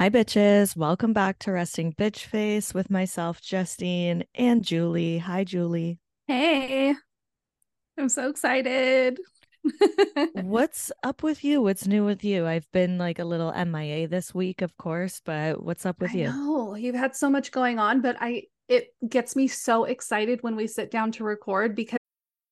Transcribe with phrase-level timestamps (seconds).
[0.00, 0.76] Hi, bitches.
[0.76, 5.18] Welcome back to Resting Bitch Face with myself, Justine, and Julie.
[5.18, 5.98] Hi, Julie.
[6.28, 6.94] Hey,
[7.98, 9.18] I'm so excited.
[10.34, 11.60] what's up with you?
[11.62, 12.46] What's new with you?
[12.46, 16.18] I've been like a little MIA this week, of course, but what's up with I
[16.18, 16.28] you?
[16.28, 20.54] know you've had so much going on, but I it gets me so excited when
[20.54, 21.97] we sit down to record because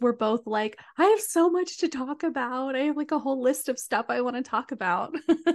[0.00, 2.76] we're both like, I have so much to talk about.
[2.76, 5.14] I have like a whole list of stuff I want to talk about.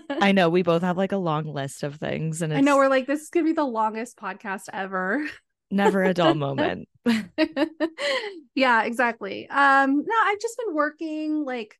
[0.09, 2.41] I know we both have like a long list of things.
[2.41, 5.25] And I know we're like, this is gonna be the longest podcast ever.
[5.71, 6.87] Never a dull moment.
[8.55, 9.49] yeah, exactly.
[9.49, 11.77] Um, no, I've just been working like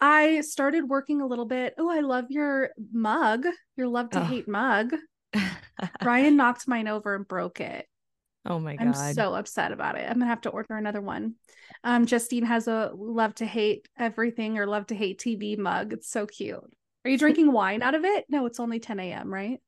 [0.00, 1.74] I started working a little bit.
[1.78, 4.24] Oh, I love your mug, your love to oh.
[4.24, 4.94] hate mug.
[6.02, 7.86] Ryan knocked mine over and broke it.
[8.46, 8.86] Oh my god.
[8.86, 10.08] I'm so upset about it.
[10.08, 11.34] I'm gonna have to order another one.
[11.84, 15.92] Um, Justine has a love to hate everything or love to hate TV mug.
[15.92, 16.62] It's so cute.
[17.04, 18.26] Are you drinking wine out of it?
[18.28, 19.60] No, it's only 10 a.m., right?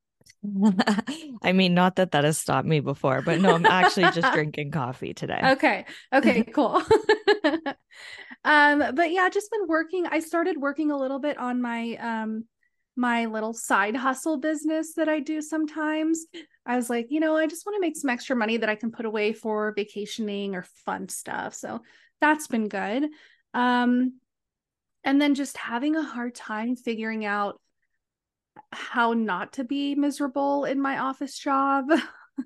[1.43, 4.71] I mean, not that that has stopped me before, but no, I'm actually just drinking
[4.71, 5.41] coffee today.
[5.43, 5.85] Okay.
[6.13, 6.83] Okay, cool.
[8.45, 10.07] um, but yeah, just been working.
[10.07, 12.45] I started working a little bit on my um
[13.01, 16.27] my little side hustle business that I do sometimes.
[16.67, 18.75] I was like, you know, I just want to make some extra money that I
[18.75, 21.55] can put away for vacationing or fun stuff.
[21.55, 21.81] So
[22.21, 23.09] that's been good.
[23.55, 24.21] Um,
[25.03, 27.59] and then just having a hard time figuring out
[28.71, 31.87] how not to be miserable in my office job.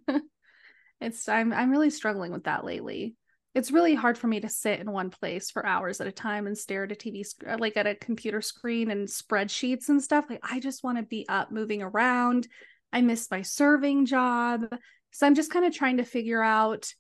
[1.01, 3.17] it's I'm I'm really struggling with that lately.
[3.55, 6.47] It's really hard for me to sit in one place for hours at a time
[6.47, 10.03] and stare at a TV sc- uh, like at a computer screen and spreadsheets and
[10.03, 10.27] stuff.
[10.29, 12.49] Like I just want to be up moving around
[12.95, 14.67] I miss my serving job.
[15.11, 16.95] So I'm just kind of trying to figure out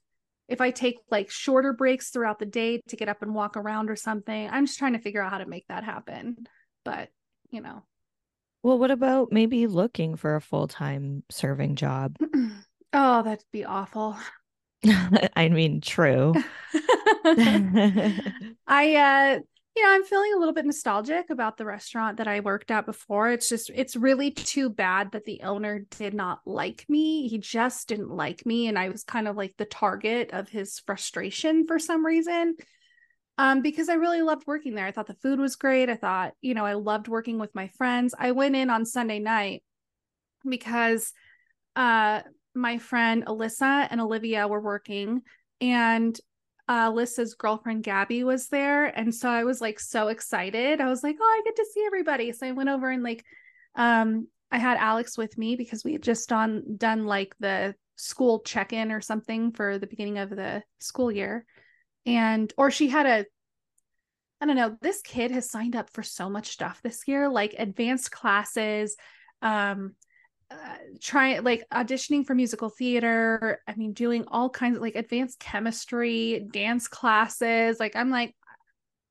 [0.49, 3.89] if I take like shorter breaks throughout the day to get up and walk around
[3.89, 4.51] or something.
[4.51, 6.49] I'm just trying to figure out how to make that happen.
[6.85, 7.11] But,
[7.51, 7.85] you know.
[8.65, 12.17] Well, what about maybe looking for a full time serving job?
[12.93, 14.17] oh, that'd be awful.
[15.37, 16.35] I mean, true.
[18.67, 19.41] I uh
[19.77, 22.87] you know, I'm feeling a little bit nostalgic about the restaurant that I worked at
[22.87, 23.31] before.
[23.31, 27.27] It's just, it's really too bad that the owner did not like me.
[27.27, 28.69] He just didn't like me.
[28.69, 32.55] And I was kind of like the target of his frustration for some reason.
[33.37, 34.87] Um, because I really loved working there.
[34.87, 35.91] I thought the food was great.
[35.91, 38.15] I thought, you know, I loved working with my friends.
[38.17, 39.65] I went in on Sunday night
[40.49, 41.13] because
[41.75, 42.21] uh
[42.55, 45.23] my friend Alyssa and Olivia were working
[45.61, 46.19] and
[46.69, 50.81] uh Alyssa's girlfriend Gabby was there and so I was like so excited.
[50.81, 53.25] I was like, "Oh, I get to see everybody." So I went over and like
[53.75, 58.41] um I had Alex with me because we had just on done like the school
[58.41, 61.45] check-in or something for the beginning of the school year.
[62.07, 63.27] And or she had a
[64.41, 67.55] I don't know, this kid has signed up for so much stuff this year, like
[67.59, 68.97] advanced classes,
[69.43, 69.95] um
[70.51, 75.41] uh, trying like auditioning for musical theater i mean doing all kinds of like advanced
[75.41, 78.35] chemistry dance classes like i'm like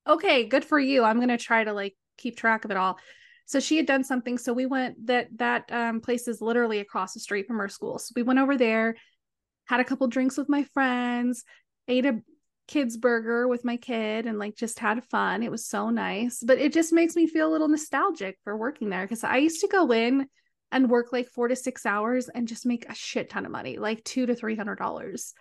[0.08, 1.04] okay good for you.
[1.04, 2.98] I'm going to try to like keep track of it all.
[3.46, 7.14] So she had done something so we went that that um, place is literally across
[7.14, 8.00] the street from her school.
[8.00, 8.96] So we went over there
[9.66, 11.44] had a couple drinks with my friends
[11.88, 12.22] ate a
[12.68, 15.44] kids burger with my kid and like just had fun.
[15.44, 18.90] It was so nice but it just makes me feel a little nostalgic for working
[18.90, 20.28] there because i used to go in
[20.74, 23.78] and work like four to six hours and just make a shit ton of money,
[23.78, 25.34] like two to three hundred dollars.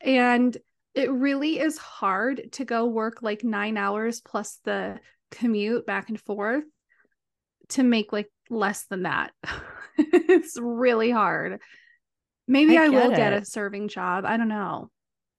[0.00, 0.56] And
[0.94, 4.98] it really is hard to go work like nine hours plus the
[5.30, 6.64] commute back and forth
[7.68, 9.32] to make like less than that.
[9.98, 11.60] it's really hard.
[12.48, 13.16] Maybe I, I will it.
[13.16, 14.24] get a serving job.
[14.24, 14.90] I don't know.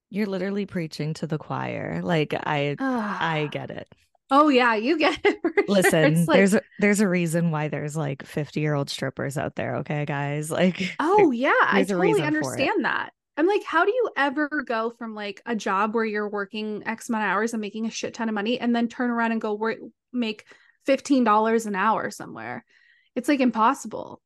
[0.09, 2.01] You're literally preaching to the choir.
[2.03, 3.87] Like I I get it.
[4.29, 5.69] Oh yeah, you get it.
[5.69, 6.25] Listen, sure.
[6.25, 9.77] like, there's a, there's a reason why there's like 50 year old strippers out there.
[9.77, 10.51] Okay, guys.
[10.57, 13.11] Like, oh yeah, I totally understand that.
[13.37, 17.09] I'm like, how do you ever go from like a job where you're working X
[17.09, 19.39] amount of hours and making a shit ton of money, and then turn around and
[19.41, 19.77] go work
[20.11, 20.45] make
[20.87, 22.65] fifteen dollars an hour somewhere?
[23.15, 24.19] It's like impossible.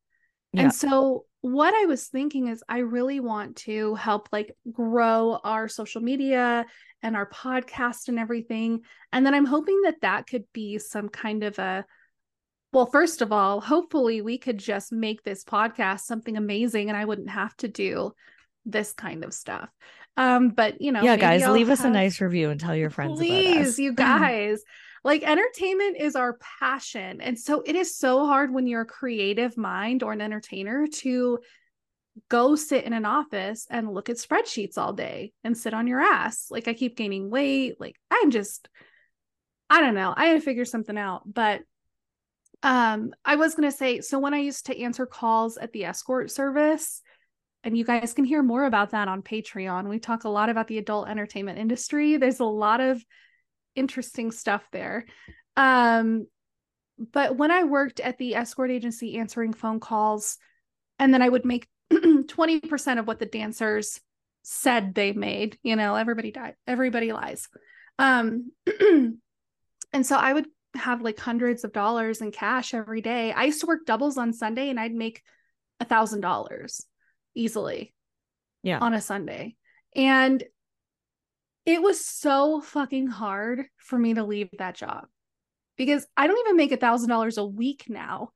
[0.54, 0.64] Yeah.
[0.64, 5.68] And so what I was thinking is I really want to help like grow our
[5.68, 6.66] social media
[7.02, 8.82] and our podcast and everything.
[9.12, 11.84] And then I'm hoping that that could be some kind of a
[12.74, 17.06] Well, first of all, hopefully we could just make this podcast something amazing and I
[17.06, 18.14] wouldn't have to do
[18.66, 19.70] this kind of stuff.
[20.18, 22.92] Um, but you know, yeah, guys, I'll leave us a nice review and tell your
[22.92, 24.62] friends about Please, you guys.
[25.04, 27.22] Like entertainment is our passion.
[27.22, 31.40] And so it is so hard when you're a creative mind or an entertainer to
[32.30, 36.00] go sit in an office and look at spreadsheets all day and sit on your
[36.00, 36.48] ass.
[36.52, 37.80] Like I keep gaining weight.
[37.80, 38.70] Like I'm just
[39.70, 40.14] I don't know.
[40.16, 41.62] I had to figure something out, but
[42.62, 46.30] um I was to say so when I used to answer calls at the escort
[46.30, 47.02] service
[47.64, 49.88] and you guys can hear more about that on Patreon.
[49.88, 52.18] We talk a lot about the adult entertainment industry.
[52.18, 53.04] There's a lot of
[53.76, 55.06] interesting stuff there.
[55.56, 56.28] Um,
[56.98, 60.38] but when I worked at the escort agency answering phone calls,
[61.00, 64.00] and then I would make 20% of what the dancers
[64.44, 67.48] said they made, you know, everybody died, everybody lies.
[67.98, 68.52] Um,
[69.94, 73.32] and so I would have like hundreds of dollars in cash every day.
[73.32, 75.22] I used to work doubles on Sunday and I'd make
[75.80, 76.86] a thousand dollars
[77.36, 77.94] easily
[78.64, 78.80] Yeah.
[78.80, 79.56] on a Sunday.
[79.96, 80.44] And
[81.66, 85.06] it was so fucking hard for me to leave that job
[85.78, 88.30] because I don't even make a thousand dollars a week now.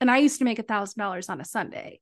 [0.00, 2.00] And I used to make a thousand dollars on a Sunday.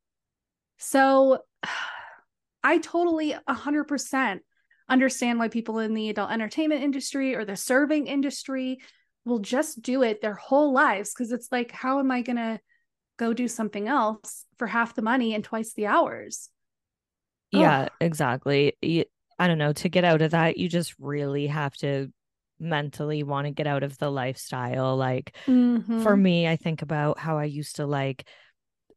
[0.78, 1.40] So
[2.64, 4.42] I totally a hundred percent
[4.88, 8.80] understand why people in the adult entertainment industry or the serving industry
[9.24, 11.12] will just do it their whole lives.
[11.12, 12.60] Cause it's like, how am I gonna
[13.18, 16.48] go do something else for half the money and twice the hours?
[17.52, 17.60] Oh.
[17.60, 17.90] Yeah, Ugh.
[18.00, 18.76] exactly.
[19.38, 19.72] I don't know.
[19.72, 22.12] To get out of that, you just really have to
[22.58, 24.96] mentally want to get out of the lifestyle.
[24.96, 25.36] Like
[25.96, 26.16] for Mhm.
[26.16, 28.26] me, I think about how I used to like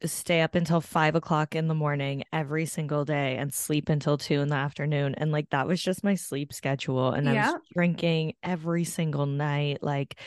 [0.06, 4.42] stay up until five o'clock in the morning every single day and sleep until two
[4.42, 5.16] in the afternoon.
[5.16, 7.12] And like that was just my sleep schedule.
[7.12, 10.20] And I was drinking every single night, like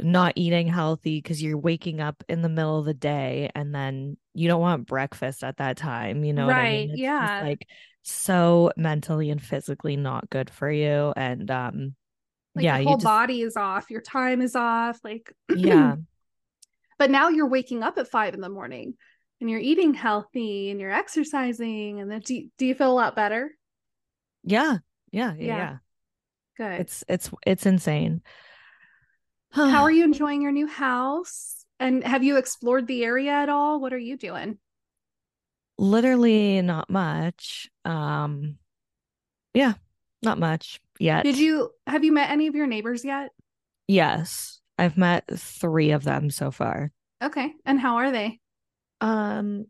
[0.00, 4.16] not eating healthy because you're waking up in the middle of the day and then
[4.34, 6.24] you don't want breakfast at that time.
[6.24, 6.90] You know what I mean?
[6.94, 7.40] Yeah.
[7.42, 7.66] like
[8.06, 11.12] so mentally and physically not good for you.
[11.16, 11.94] And um
[12.54, 15.96] like yeah, your whole just body is off your time is off like yeah.
[16.98, 18.94] but now you're waking up at five in the morning
[19.40, 22.94] and you're eating healthy and you're exercising and then do you, do you feel a
[22.94, 23.50] lot better
[24.44, 24.78] Yeah.
[25.10, 25.34] Yeah.
[25.36, 25.46] Yeah.
[25.46, 25.56] Yeah.
[25.56, 25.76] yeah.
[26.56, 28.22] good It's it's it's insane.
[29.50, 33.80] how are you enjoying your new house and have you explored the area at all
[33.80, 34.58] what are you doing
[35.78, 37.68] Literally not much.
[37.84, 38.56] Um
[39.54, 39.74] yeah,
[40.22, 41.24] not much yet.
[41.24, 43.30] did you have you met any of your neighbors yet
[43.88, 44.60] Yes.
[44.78, 46.90] I've met 3 of them so far.
[47.22, 48.40] okay and how are they
[49.00, 49.66] Um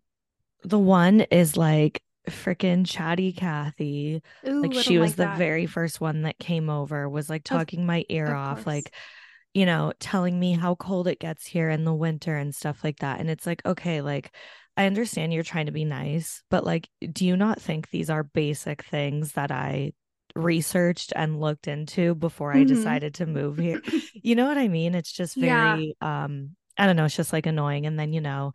[0.64, 4.20] the one is like freaking chatty Kathy.
[4.48, 5.38] Ooh, like she was like the that.
[5.38, 8.66] very first one that came over was like talking my ear of off course.
[8.66, 8.94] like
[9.54, 12.98] you know telling me how cold it gets here in the winter and stuff like
[12.98, 14.34] that and it's like okay like
[14.76, 18.22] i understand you're trying to be nice but like do you not think these are
[18.22, 19.92] basic things that i
[20.34, 22.68] researched and looked into before i Mhm.
[22.68, 23.78] decided to move here?
[24.22, 24.94] You know what i mean?
[24.94, 25.76] It's just Yeah.
[25.76, 28.52] very um i don't know it's just like annoying and then you know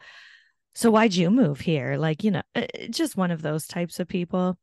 [0.75, 1.97] so why'd you move here?
[1.97, 4.57] Like you know uh, just one of those types of people.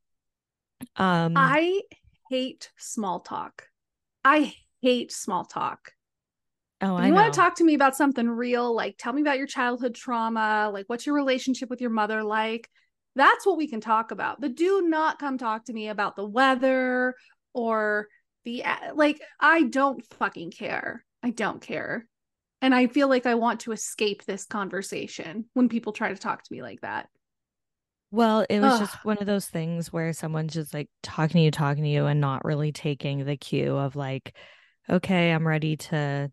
[0.95, 1.81] Um i
[2.29, 3.67] hate small talk.
[4.23, 5.91] I hate small talk
[6.81, 9.37] oh If you want to talk to me about something real, like tell me about
[9.37, 12.69] your childhood trauma, like what's your relationship with your mother like?
[13.15, 14.39] That's what we can talk about.
[14.39, 17.15] But do not come talk to me about the weather
[17.53, 18.07] or
[18.45, 21.03] the like I don't fucking care.
[21.21, 22.07] I don't care.
[22.61, 26.43] And I feel like I want to escape this conversation when people try to talk
[26.43, 27.07] to me like that.
[28.11, 28.79] Well, it was Ugh.
[28.79, 32.05] just one of those things where someone's just like talking to you, talking to you,
[32.05, 34.35] and not really taking the cue of like,
[34.89, 36.31] okay, I'm ready to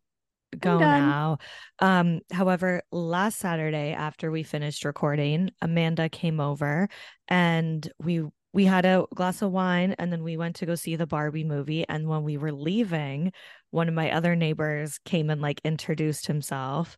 [0.58, 1.38] go now.
[1.78, 6.88] Um, however, last Saturday after we finished recording, Amanda came over
[7.28, 10.96] and we we had a glass of wine and then we went to go see
[10.96, 11.84] the Barbie movie.
[11.88, 13.32] And when we were leaving,
[13.70, 16.96] one of my other neighbors came and like introduced himself.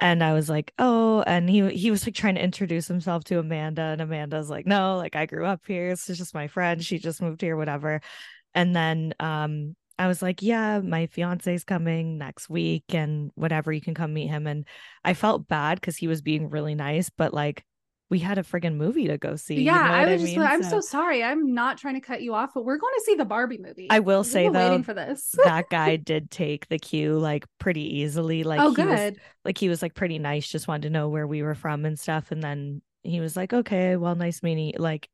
[0.00, 3.38] And I was like, oh, and he he was like trying to introduce himself to
[3.38, 5.90] Amanda, and Amanda's like, no, like I grew up here.
[5.90, 6.84] This is just my friend.
[6.84, 8.00] She just moved here, whatever.
[8.54, 13.80] And then um I was like, yeah, my fiance's coming next week and whatever, you
[13.80, 14.46] can come meet him.
[14.46, 14.64] And
[15.04, 17.64] I felt bad because he was being really nice, but like
[18.10, 19.56] we had a friggin' movie to go see.
[19.56, 20.46] you yeah, know I was just mean?
[20.46, 21.22] I'm so sorry.
[21.22, 23.88] I'm not trying to cut you off, but we're going to see the Barbie movie.
[23.90, 25.34] I will We've say though, waiting for this.
[25.44, 28.44] that guy did take the cue like pretty easily.
[28.44, 29.20] Like oh, he was good.
[29.44, 31.98] like he was like pretty nice, just wanted to know where we were from and
[31.98, 32.30] stuff.
[32.30, 35.08] And then he was like, Okay, well, nice meeting you." like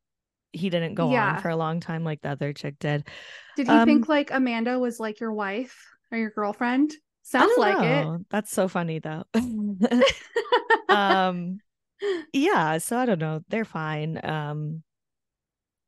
[0.54, 1.34] he didn't go Yeah.
[1.34, 3.08] on for a long time like the other chick did.
[3.56, 5.76] Did he Um, think like Amanda was like your wife
[6.10, 6.92] or your girlfriend?
[7.22, 8.18] Sounds like know.
[8.20, 8.26] it.
[8.30, 9.24] That's so funny though.
[10.88, 11.60] um
[12.32, 13.42] yeah, so I don't know.
[13.48, 14.20] They're fine.
[14.24, 14.82] Um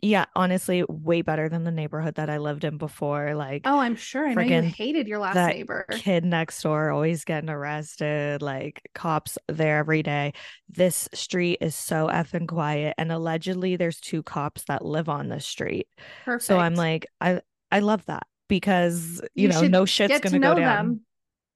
[0.07, 3.35] yeah, honestly, way better than the neighborhood that I lived in before.
[3.35, 4.27] Like, oh, I'm sure.
[4.27, 5.85] I know you hated your last neighbor.
[5.91, 8.41] Kid next door always getting arrested.
[8.41, 10.33] Like, cops there every day.
[10.69, 15.41] This street is so effing quiet, and allegedly, there's two cops that live on the
[15.41, 15.89] street.
[16.25, 16.45] Perfect.
[16.45, 17.41] So I'm like, I
[17.73, 20.87] I love that because you, you know no shit's gonna go down.
[20.87, 21.01] Them.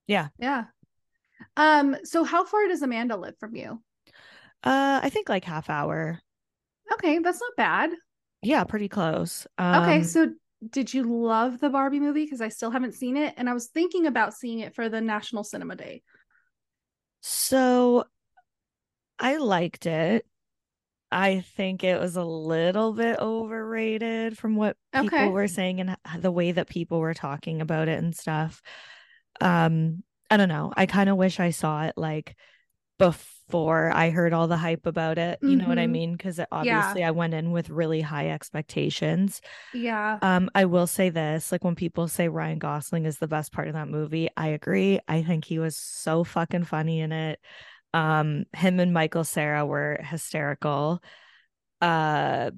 [0.09, 0.64] Yeah, yeah.
[1.57, 1.97] Um.
[2.02, 3.80] So how far does Amanda live from you?
[4.64, 6.19] Uh, I think like half hour.
[6.95, 7.90] Okay, that's not bad.
[8.43, 9.47] Yeah, pretty close.
[9.59, 10.31] Um, okay, so
[10.71, 12.25] did you love the Barbie movie?
[12.25, 15.01] Because I still haven't seen it, and I was thinking about seeing it for the
[15.01, 16.03] National Cinema Day.
[17.21, 18.05] So
[19.19, 20.27] I liked it.
[21.13, 25.29] I think it was a little bit overrated from what people okay.
[25.29, 28.63] were saying and the way that people were talking about it and stuff.
[29.41, 30.73] Um, I don't know.
[30.77, 32.37] I kind of wish I saw it like
[32.99, 33.40] before
[33.92, 35.38] I heard all the hype about it.
[35.42, 35.59] You mm-hmm.
[35.59, 35.92] know what I mm-hmm.
[35.92, 36.12] mean?
[36.12, 37.09] Because obviously yeah.
[37.09, 39.40] I went in with really high expectations.
[39.75, 40.19] Yeah.
[40.23, 43.69] Um, I will say this: like when people say Ryan Gosling is the best part
[43.69, 45.00] of that movie, I agree.
[45.09, 47.40] I think he was so fucking funny in it.
[47.92, 51.02] Um, him and Michael Cera were hysterical.
[51.80, 52.50] Uh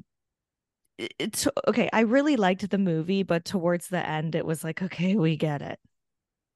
[1.18, 1.88] it's okay.
[1.92, 5.62] I really liked the movie, but towards the end, it was like, okay, we get
[5.62, 5.78] it.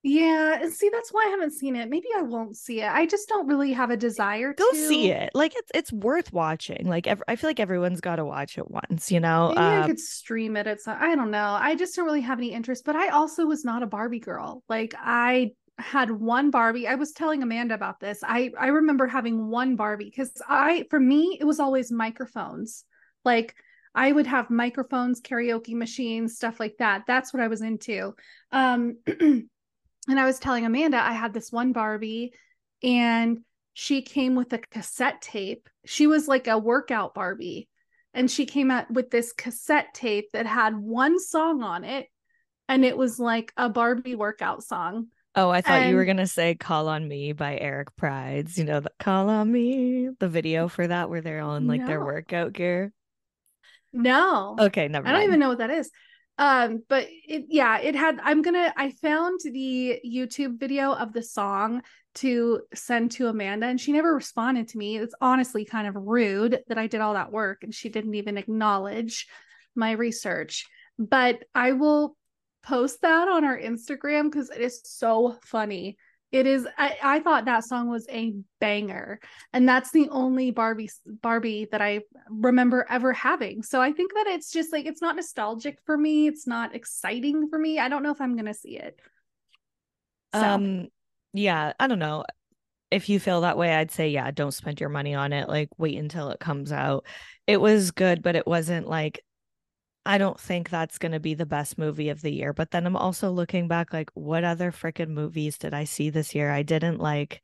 [0.08, 1.90] Yeah, and see that's why I haven't seen it.
[1.90, 2.88] Maybe I won't see it.
[2.88, 4.76] I just don't really have a desire to Go to.
[4.88, 5.30] see it.
[5.34, 6.86] Like it's it's worth watching.
[6.86, 9.48] Like ev- I feel like everyone's got to watch it once, you know.
[9.48, 10.68] Maybe I um could stream it.
[10.68, 11.58] It's I don't know.
[11.60, 14.62] I just don't really have any interest, but I also was not a Barbie girl.
[14.68, 16.86] Like I had one Barbie.
[16.86, 18.20] I was telling Amanda about this.
[18.22, 22.84] I I remember having one Barbie cuz I for me it was always microphones.
[23.24, 23.56] Like
[23.92, 27.02] I would have microphones, karaoke machines, stuff like that.
[27.08, 28.14] That's what I was into.
[28.52, 28.98] Um
[30.08, 32.32] and I was telling Amanda I had this one Barbie
[32.82, 33.40] and
[33.74, 35.68] she came with a cassette tape.
[35.84, 37.68] She was like a workout Barbie.
[38.14, 42.06] And she came out with this cassette tape that had one song on it.
[42.68, 45.08] And it was like a Barbie workout song.
[45.34, 45.90] Oh, I thought and...
[45.90, 48.56] you were going to say Call on Me by Eric Prydz.
[48.56, 51.82] You know, the Call on Me, the video for that where they're all in like
[51.82, 51.86] no.
[51.86, 52.92] their workout gear.
[53.92, 54.56] No.
[54.58, 55.90] Okay, never I don't even know what that is
[56.38, 61.22] um but it yeah it had i'm gonna i found the youtube video of the
[61.22, 61.82] song
[62.16, 64.96] to send to amanda and she never responded to me.
[64.96, 68.38] It's honestly kind of rude that i did all that work and she didn't even
[68.38, 69.26] acknowledge
[69.74, 70.66] my research.
[70.98, 72.16] But i will
[72.62, 75.98] post that on our instagram because it is so funny
[76.36, 79.20] it is I, I thought that song was a banger.
[79.52, 83.62] And that's the only barbie barbie that i remember ever having.
[83.62, 86.26] So i think that it's just like it's not nostalgic for me.
[86.26, 87.78] It's not exciting for me.
[87.78, 88.98] I don't know if i'm gonna see it.
[90.34, 90.40] So.
[90.40, 90.86] um
[91.32, 92.24] yeah i don't know.
[92.90, 95.48] If you feel that way i'd say yeah don't spend your money on it.
[95.48, 97.04] Like wait until it comes out.
[97.46, 99.22] It was good but it wasn't like
[100.06, 102.52] I don't think that's going to be the best movie of the year.
[102.52, 106.34] But then I'm also looking back, like, what other freaking movies did I see this
[106.34, 106.50] year?
[106.50, 107.42] I didn't like,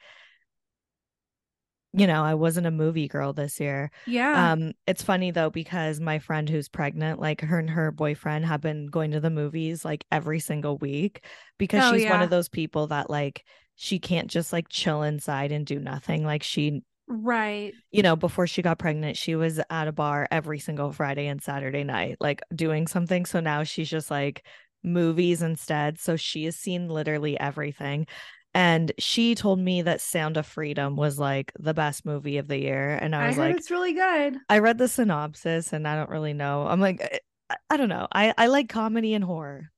[1.92, 3.90] you know, I wasn't a movie girl this year.
[4.06, 4.52] Yeah.
[4.52, 8.62] Um, it's funny though, because my friend who's pregnant, like her and her boyfriend have
[8.62, 11.24] been going to the movies like every single week
[11.58, 12.10] because oh, she's yeah.
[12.12, 16.24] one of those people that like she can't just like chill inside and do nothing.
[16.24, 17.74] Like she Right.
[17.90, 21.42] You know, before she got pregnant, she was at a bar every single Friday and
[21.42, 23.26] Saturday night, like doing something.
[23.26, 24.44] So now she's just like
[24.82, 25.98] movies instead.
[25.98, 28.06] So she has seen literally everything.
[28.54, 32.58] And she told me that Sound of Freedom was like the best movie of the
[32.58, 32.98] year.
[33.00, 34.36] And I was I like, it's really good.
[34.48, 36.66] I read the synopsis and I don't really know.
[36.66, 37.18] I'm like, eh,
[37.48, 38.08] I, I don't know.
[38.12, 39.70] I, I like comedy and horror.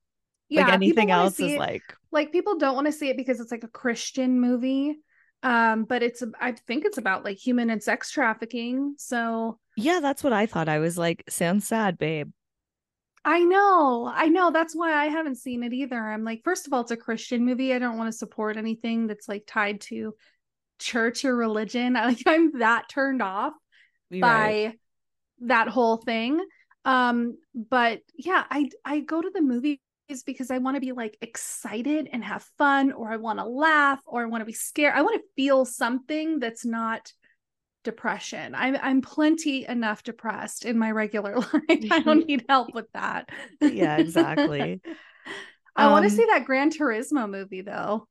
[0.48, 3.40] Yeah, like anything else is it, like like people don't want to see it because
[3.40, 4.98] it's like a Christian movie
[5.44, 10.24] um but it's i think it's about like human and sex trafficking so yeah that's
[10.24, 10.68] what i thought.
[10.68, 12.30] I was like sounds sad babe.
[13.26, 14.50] I know i know.
[14.50, 15.98] That's why i haven't seen it either.
[15.98, 17.72] I'm like first of all it's a christian movie.
[17.74, 20.14] I don't want to support anything that's like tied to
[20.78, 21.94] church or religion.
[21.96, 23.52] I, like i'm that turned off
[24.10, 24.78] You're by right.
[25.42, 26.40] that whole thing.
[26.86, 31.16] Um but yeah i i go to the movie because I want to be like
[31.20, 34.94] excited and have fun, or I want to laugh, or I want to be scared.
[34.94, 37.12] I want to feel something that's not
[37.84, 38.54] depression.
[38.54, 41.90] I'm I'm plenty enough depressed in my regular life.
[41.90, 43.28] I don't need help with that.
[43.60, 44.80] yeah, exactly.
[45.76, 48.06] I um, want to see that Gran Turismo movie though.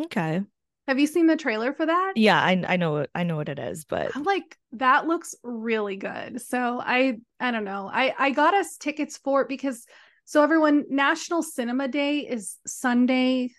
[0.00, 0.42] Okay.
[0.88, 2.14] Have you seen the trailer for that?
[2.16, 5.96] Yeah, I I know I know what it is, but I'm like that looks really
[5.96, 6.40] good.
[6.40, 7.88] So I I don't know.
[7.92, 9.86] I I got us tickets for it because
[10.30, 13.50] so everyone, National Cinema Day is Sunday,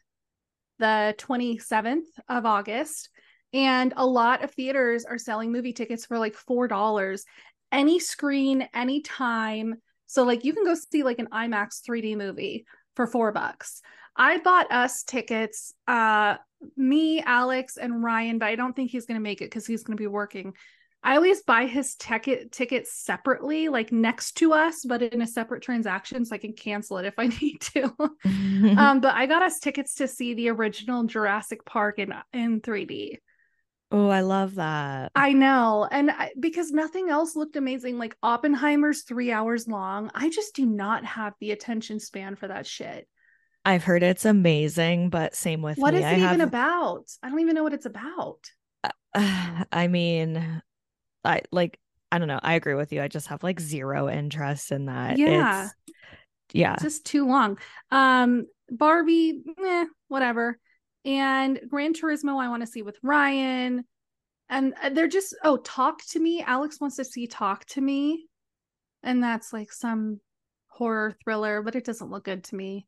[0.80, 3.10] the 27th of August.
[3.51, 7.25] And a lot of theaters are selling movie tickets for like $4.
[7.74, 9.82] Any screen, anytime.
[10.08, 13.82] So like you can go see like an IMAX 3D movie for four bucks.
[14.16, 16.38] I bought us tickets, uh,
[16.78, 19.98] me, Alex, and Ryan, but I don't think he's gonna make it because he's gonna
[19.98, 20.54] be working.
[21.03, 25.63] I always buy his ticket tickets separately, like next to us, but in a separate
[25.63, 27.86] transaction, so I can cancel it if I need to.
[28.77, 33.20] um, but I got us tickets to see the original Jurassic Park in in 3D.
[33.93, 35.12] Oh, I love that.
[35.15, 35.86] I know.
[35.91, 40.65] And I, because nothing else looked amazing, like Oppenheimer's three hours long, I just do
[40.65, 43.05] not have the attention span for that shit.
[43.65, 46.00] I've heard it's amazing, but same with What me.
[46.00, 47.05] is I it have, even about?
[47.22, 48.39] I don't even know what it's about.
[49.13, 50.62] I mean,
[51.24, 51.80] I like,
[52.12, 52.40] I don't know.
[52.42, 53.01] I agree with you.
[53.01, 55.18] I just have like zero interest in that.
[55.18, 55.66] Yeah.
[55.66, 55.74] It's,
[56.54, 56.74] yeah.
[56.74, 57.58] It's just too long.
[57.92, 60.58] Um, Barbie, eh, whatever.
[61.06, 63.86] And Gran Turismo, I want to see with Ryan.
[64.50, 66.44] And uh, they're just, oh, Talk to Me.
[66.46, 68.25] Alex wants to see Talk to Me.
[69.04, 70.20] And that's like some
[70.68, 72.88] horror thriller, but it doesn't look good to me.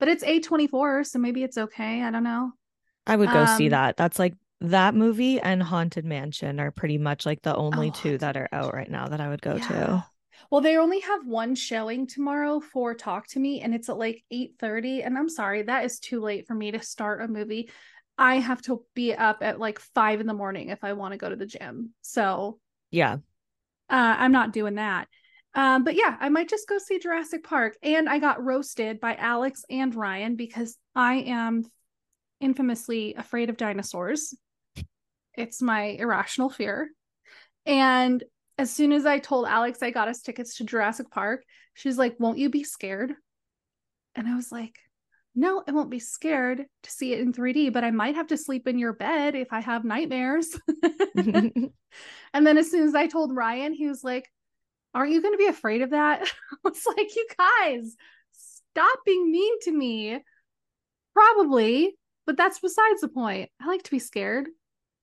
[0.00, 2.02] But it's A24, so maybe it's okay.
[2.02, 2.52] I don't know.
[3.06, 3.96] I would go see Um, that.
[3.96, 8.18] That's like that movie and Haunted Mansion are pretty much like the only Oh, two
[8.18, 9.68] that are out right now that I would go Yeah.
[9.68, 10.04] to.
[10.50, 14.22] Well, they only have one showing tomorrow for Talk to Me, and it's at like
[14.30, 15.02] 8:30.
[15.02, 17.70] And I'm sorry, that is too late for me to start a movie.
[18.16, 21.18] I have to be up at like five in the morning if I want to
[21.18, 21.90] go to the gym.
[22.02, 22.58] So
[22.90, 23.14] Yeah.
[23.90, 25.08] uh, I'm not doing that.
[25.54, 27.76] Um, but yeah, I might just go see Jurassic Park.
[27.82, 31.64] And I got roasted by Alex and Ryan because I am
[32.40, 34.34] infamously afraid of dinosaurs.
[35.38, 36.90] It's my irrational fear.
[37.64, 38.24] And
[38.58, 42.16] as soon as I told Alex I got us tickets to Jurassic Park, she's like,
[42.18, 43.12] Won't you be scared?
[44.16, 44.74] And I was like,
[45.36, 48.36] No, I won't be scared to see it in 3D, but I might have to
[48.36, 50.58] sleep in your bed if I have nightmares.
[51.14, 51.70] and
[52.32, 54.28] then as soon as I told Ryan, he was like,
[54.92, 56.22] Aren't you going to be afraid of that?
[56.52, 57.94] I was like, You guys,
[58.32, 60.18] stop being mean to me.
[61.14, 61.96] Probably,
[62.26, 63.50] but that's besides the point.
[63.62, 64.48] I like to be scared.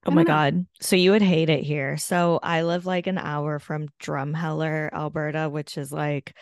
[0.06, 0.28] Oh my know.
[0.28, 0.66] God.
[0.82, 1.98] So you would hate it here.
[1.98, 6.36] So I live like an hour from Drumheller, Alberta, which is like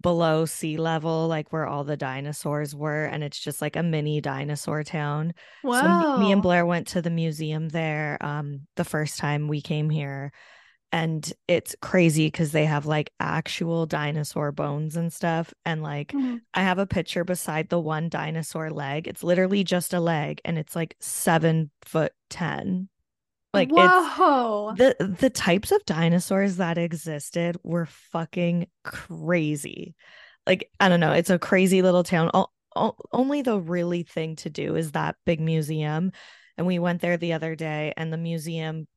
[0.00, 3.04] below sea level, like where all the dinosaurs were.
[3.04, 5.34] And it's just like a mini dinosaur town.
[5.62, 5.80] Whoa.
[5.80, 9.60] So me, me and Blair went to the museum there um the first time we
[9.60, 10.32] came here.
[10.90, 15.52] And it's crazy because they have like actual dinosaur bones and stuff.
[15.66, 16.40] And like Mhm.
[16.54, 19.06] I have a picture beside the one dinosaur leg.
[19.06, 22.88] It's literally just a leg and it's like seven foot ten.
[23.54, 24.74] Like it's Whoa.
[24.76, 29.94] the the types of dinosaurs that existed were fucking crazy.
[30.46, 32.30] Like I don't know, it's a crazy little town.
[32.34, 36.12] O- o- only the really thing to do is that big museum.
[36.56, 38.88] And we went there the other day and the museum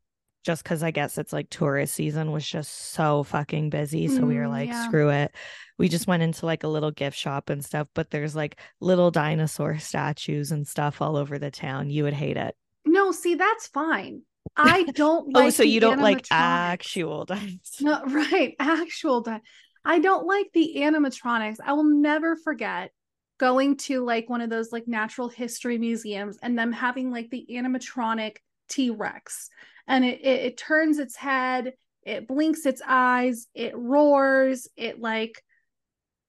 [0.44, 4.38] just cuz I guess it's like tourist season was just so fucking busy, so we
[4.38, 4.74] were Mm, like yeah.
[4.74, 5.34] screw it.
[5.78, 9.12] We just went into like a little gift shop and stuff, but there's like little
[9.12, 11.90] dinosaur statues and stuff all over the town.
[11.90, 12.56] You would hate it.
[12.86, 14.24] No, see, that's fine.
[14.56, 17.60] I don't Oh, like so you don't like actual dinosaurs.
[17.80, 18.56] No, right.
[18.60, 19.42] Actual di-
[19.84, 21.58] I don't like the animatronics.
[21.64, 22.92] I will never forget
[23.40, 27.46] going to like one of those like natural history museums and them having like the
[27.50, 28.38] animatronic
[28.70, 29.50] T-Rex.
[29.88, 35.44] And it, it it turns its head, it blinks its eyes, it roars, it like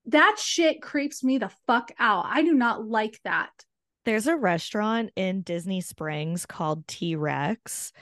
[0.07, 2.27] that shit creeps me the fuck out.
[2.29, 3.51] I do not like that.
[4.05, 7.93] There's a restaurant in Disney Springs called T Rex,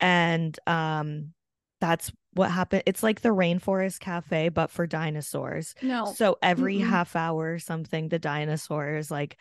[0.00, 1.34] and um,
[1.80, 2.84] that's what happened.
[2.86, 5.74] It's like the Rainforest Cafe, but for dinosaurs.
[5.82, 6.12] No.
[6.16, 6.88] So every Mm-mm.
[6.88, 9.36] half hour or something, the dinosaurs like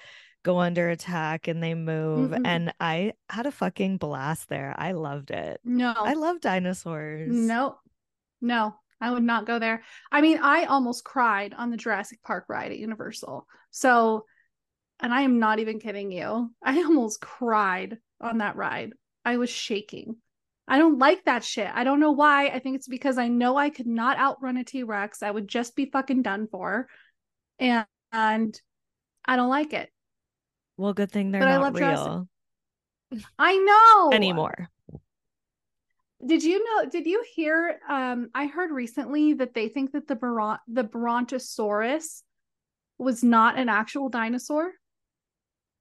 [0.50, 2.32] go under attack and they move.
[2.32, 2.42] Mm-mm.
[2.44, 4.74] And I had a fucking blast there.
[4.78, 5.62] I loved it.
[5.64, 5.94] No.
[5.96, 7.32] I love dinosaurs.
[7.32, 7.78] No,
[8.42, 9.84] no, I would not go there.
[10.12, 13.46] I mean, I almost cried on the Jurassic Park ride at Universal.
[13.70, 14.26] So,
[15.00, 16.52] and I am not even kidding you.
[16.64, 18.94] I almost cried on that ride.
[19.24, 20.16] I was shaking.
[20.68, 21.70] I don't like that shit.
[21.72, 22.48] I don't know why.
[22.48, 25.22] I think it's because I know I could not outrun a T Rex.
[25.22, 26.88] I would just be fucking done for.
[27.60, 28.60] And, and
[29.26, 29.90] I don't like it.
[30.80, 32.30] Well, good thing they're But I not real
[33.38, 34.70] I know anymore.
[36.26, 36.90] Did you know?
[36.90, 37.82] Did you hear?
[37.90, 42.24] Um, I heard recently that they think that the Bron- the Brontosaurus
[42.98, 44.72] was not an actual dinosaur.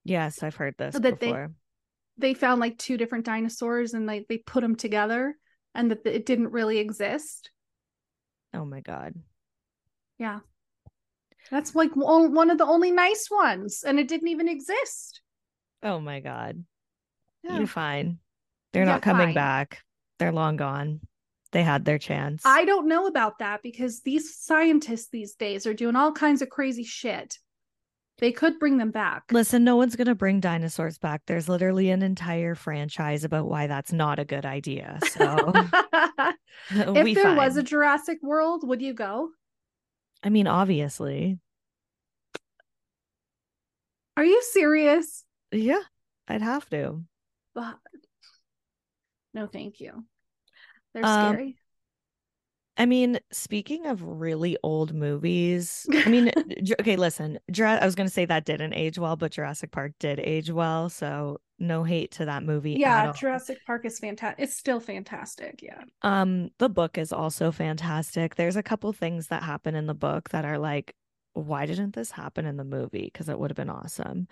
[0.02, 1.46] Yes, I've heard this So that they-
[2.16, 5.36] They found like two different dinosaurs and like they put them together,
[5.76, 7.52] and that it didn't really exist.
[8.52, 9.14] Oh my god.
[10.18, 10.40] Yeah,
[11.50, 15.20] that's like one of the only nice ones, and it didn't even exist.
[15.82, 16.64] Oh my god.
[17.42, 17.58] Yeah.
[17.58, 18.18] You're fine.
[18.72, 19.34] They're Yeah, not coming fine.
[19.34, 19.82] back.
[20.18, 21.00] They're long gone.
[21.52, 22.42] They had their chance.
[22.44, 26.50] I don't know about that because these scientists these days are doing all kinds of
[26.50, 27.38] crazy shit.
[28.18, 29.22] They could bring them back.
[29.30, 31.22] Listen, no one's going to bring dinosaurs back.
[31.26, 34.98] There's literally an entire franchise about why that's not a good idea.
[35.12, 35.52] So
[36.70, 37.62] if there was a.
[37.62, 39.30] Jurassic World, would you go?
[40.22, 41.38] I mean, obviously.
[44.16, 45.24] Are you serious?
[45.52, 45.80] Yeah,
[46.26, 47.04] I'd have to.
[47.54, 47.78] But-
[49.34, 50.04] No, thank you.
[50.94, 51.58] They're Um, scary.
[52.76, 56.30] I mean, speaking of really old movies, I mean,
[56.80, 59.92] okay, listen, Jura- I was going to say that didn't age well, but Jurassic Park
[59.98, 60.88] did age well.
[60.88, 62.72] So no hate to that movie.
[62.72, 63.12] Yeah.
[63.12, 64.44] Jurassic Park is fantastic.
[64.44, 65.60] It's still fantastic.
[65.62, 65.82] Yeah.
[66.02, 68.34] Um, the book is also fantastic.
[68.34, 70.94] There's a couple things that happen in the book that are like,
[71.32, 73.10] why didn't this happen in the movie?
[73.12, 74.28] Because it would have been awesome.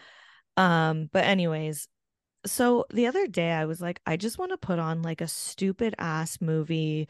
[0.57, 1.89] Um, but anyways,
[2.47, 5.29] so the other day I was like, I just want to put on like a
[5.29, 7.09] stupid ass movie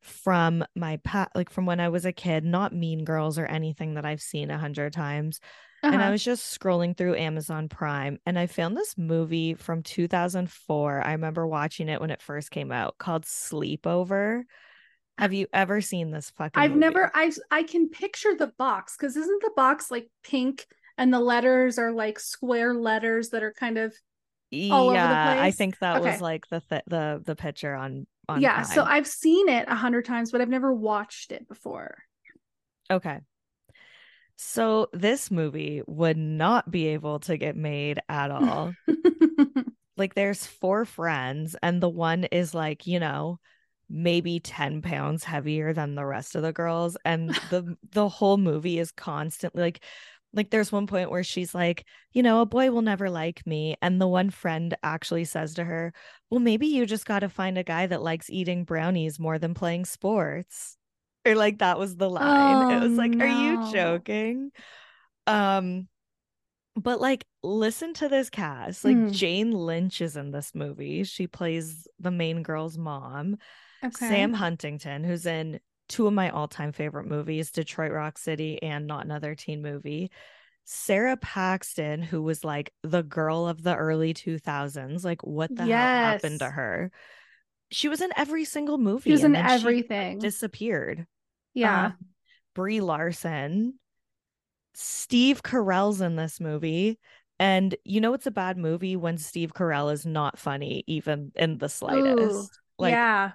[0.00, 3.94] from my pat like from when I was a kid, not Mean Girls or anything
[3.94, 5.40] that I've seen a hundred times.
[5.90, 6.10] And I Uh-huh.
[6.10, 11.02] was just scrolling through Amazon Prime and I found this movie from 2004.
[11.02, 14.42] I remember watching it when it first came out called Sleepover.
[15.18, 16.80] Have you ever seen this fucking I've movie?
[16.80, 21.20] never I I can picture the box because isn't the box like pink and the
[21.20, 23.94] letters are like square letters that are kind of
[24.70, 28.06] all over the yeah, I think that was like the th- the the picture on
[28.28, 28.62] on yeah.
[28.62, 31.98] So I've seen it a hundred times, but I've never watched it before.
[32.90, 33.20] Okay.
[34.40, 38.72] So this movie would not be able to get made at all.
[39.96, 43.40] like there's four friends and the one is like, you know,
[43.90, 48.78] maybe 10 pounds heavier than the rest of the girls and the the whole movie
[48.78, 49.82] is constantly like
[50.32, 53.76] like there's one point where she's like, you know, a boy will never like me
[53.82, 55.92] and the one friend actually says to her,
[56.30, 59.54] "Well, maybe you just got to find a guy that likes eating brownies more than
[59.54, 60.77] playing sports."
[61.28, 62.72] Or like that was the line.
[62.72, 64.50] it Oh, was like, "Are you joking?"
[65.26, 65.88] Um
[66.76, 68.84] but like listen to this cast.
[68.84, 69.10] Like Hmm.
[69.10, 71.04] Jane Lynch is in this movie.
[71.04, 73.36] She plays the main girl's mom.
[73.84, 74.08] okay.
[74.08, 79.04] Sam Huntington, who's in two of my all-time favorite movies, Detroit Rock City and Not
[79.04, 80.10] Another Teen Movie.
[80.64, 85.02] Sara Paxton, who was like the girl of the early 2000s.
[85.04, 86.92] Like, what the hell happened to her?
[87.70, 89.08] She was in every single movie.
[89.10, 90.18] She was in everything.
[90.18, 91.06] disappeared.
[91.54, 91.86] Yeah.
[91.86, 91.96] Um,
[92.54, 93.74] Brie Larson,
[94.74, 96.98] Steve Carell's in this movie.
[97.40, 101.58] And you know it's a bad movie when Steve Carell is not funny, even in
[101.58, 102.58] the slightest.
[102.78, 103.32] like yeah.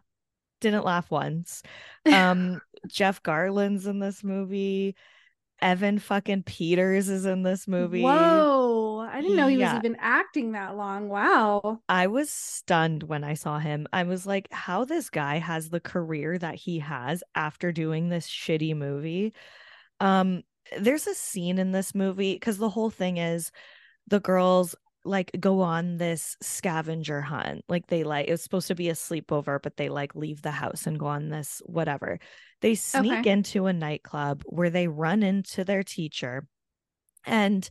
[0.60, 1.64] didn't laugh once.
[2.06, 4.98] Um, Jeff Garlin's in this movie.
[5.62, 8.02] Evan fucking Peters is in this movie.
[8.02, 8.83] Whoa.
[9.14, 9.74] I didn't know he Yeah.
[9.74, 11.08] was even acting that long.
[11.10, 11.82] Wow.
[11.90, 13.88] I was stunned when I saw him.
[13.92, 18.28] I was like, how this guy has the career that he has after doing this
[18.28, 19.34] shitty movie.
[20.00, 20.44] Um,
[20.80, 23.52] there's a scene in this movie because the whole thing is
[24.08, 27.66] the girls like go on this scavenger hunt.
[27.70, 30.88] Like they like it's supposed to be a sleepover, but they like leave the house
[30.88, 32.20] and go on this whatever.
[32.62, 33.32] They sneak Okay.
[33.32, 36.48] into a nightclub where they run into their teacher
[37.26, 37.70] and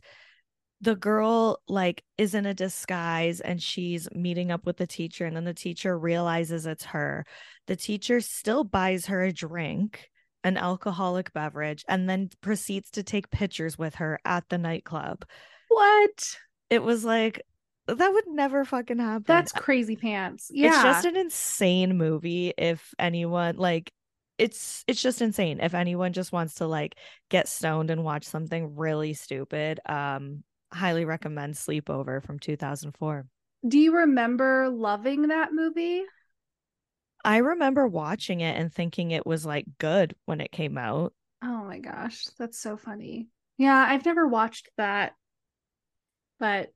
[0.83, 5.33] the girl like is in a disguise and she's meeting up with the teacher and
[5.35, 7.25] then the teacher realizes it's her
[7.67, 10.09] the teacher still buys her a drink
[10.43, 15.23] an alcoholic beverage and then proceeds to take pictures with her at the nightclub
[15.69, 16.37] What?
[16.69, 17.41] it was like
[17.87, 20.49] that would never fucking happen That's crazy pants.
[20.53, 20.67] Yeah.
[20.73, 23.89] it's just an insane movie if anyone like
[24.37, 26.95] it's it's just insane if anyone just wants to like
[27.29, 33.25] get stoned and watch something really stupid um highly recommend sleepover from 2004
[33.67, 36.03] Do you remember loving that movie?
[37.25, 41.13] i remember watching it and thinking it was like good when it came out
[41.45, 43.27] Oh my gosh, that's so funny.
[43.57, 45.13] Yeah, I've never watched that.
[46.39, 46.71] But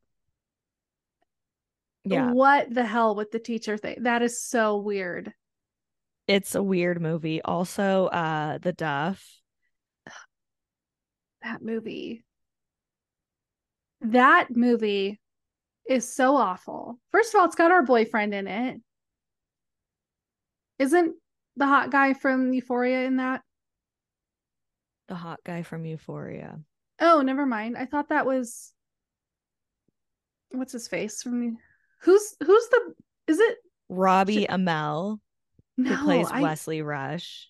[2.04, 4.04] yeah what the hell with the teacher thing?
[4.04, 5.34] That is so weird.
[6.28, 9.42] it's a weird movie also uh the duff
[11.42, 12.24] That movie.
[14.02, 15.20] That movie
[15.90, 17.00] is so awful.
[17.12, 18.82] First of all, it's got our boyfriend in it.
[20.80, 21.16] Isn't
[21.56, 23.42] the hot guy from Euphoria in that?
[25.08, 26.60] the hot guy from euphoria
[27.00, 27.78] Oh, never mind.
[27.78, 28.74] I thought that was
[30.50, 31.56] what's his face from the
[32.02, 32.94] who's who's the
[33.28, 33.58] is it
[33.88, 35.20] robbie amell
[35.78, 37.50] no who plays I, Wesley Rush,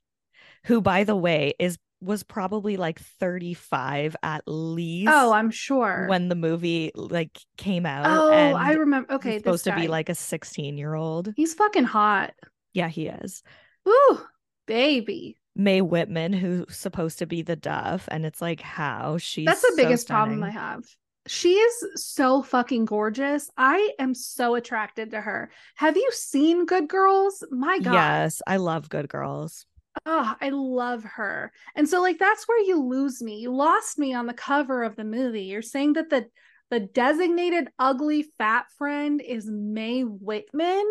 [0.66, 5.12] who, by the way, is was probably like 35 at oh, least.
[5.12, 6.06] Oh, I'm sure.
[6.08, 8.06] when the movie like came out.
[8.06, 9.08] oh, I remember.
[9.10, 11.34] he's Okay, this supposed to be like a 16 year old.
[11.36, 12.34] he's fucking hot.
[12.74, 13.42] Yeah, he is.
[13.88, 14.20] Ooh,
[14.66, 15.38] baby.
[15.56, 19.74] Mae Whitman, who's supposed to be the Duff, and it's like how she's That's the
[19.76, 20.84] so biggest problem I have.
[21.28, 23.50] She is so fucking gorgeous.
[23.58, 25.50] I am so attracted to her.
[25.76, 27.44] Have you seen Good Girls?
[27.52, 27.94] My God.
[27.94, 29.66] Yes, I love Good Girls.
[30.06, 31.52] Oh, I love her.
[31.76, 33.40] And so like that's where you lose me.
[33.40, 35.44] You lost me on the cover of the movie.
[35.44, 36.28] You're saying that the
[36.70, 40.86] the designated ugly fat friend is Mae Whitman?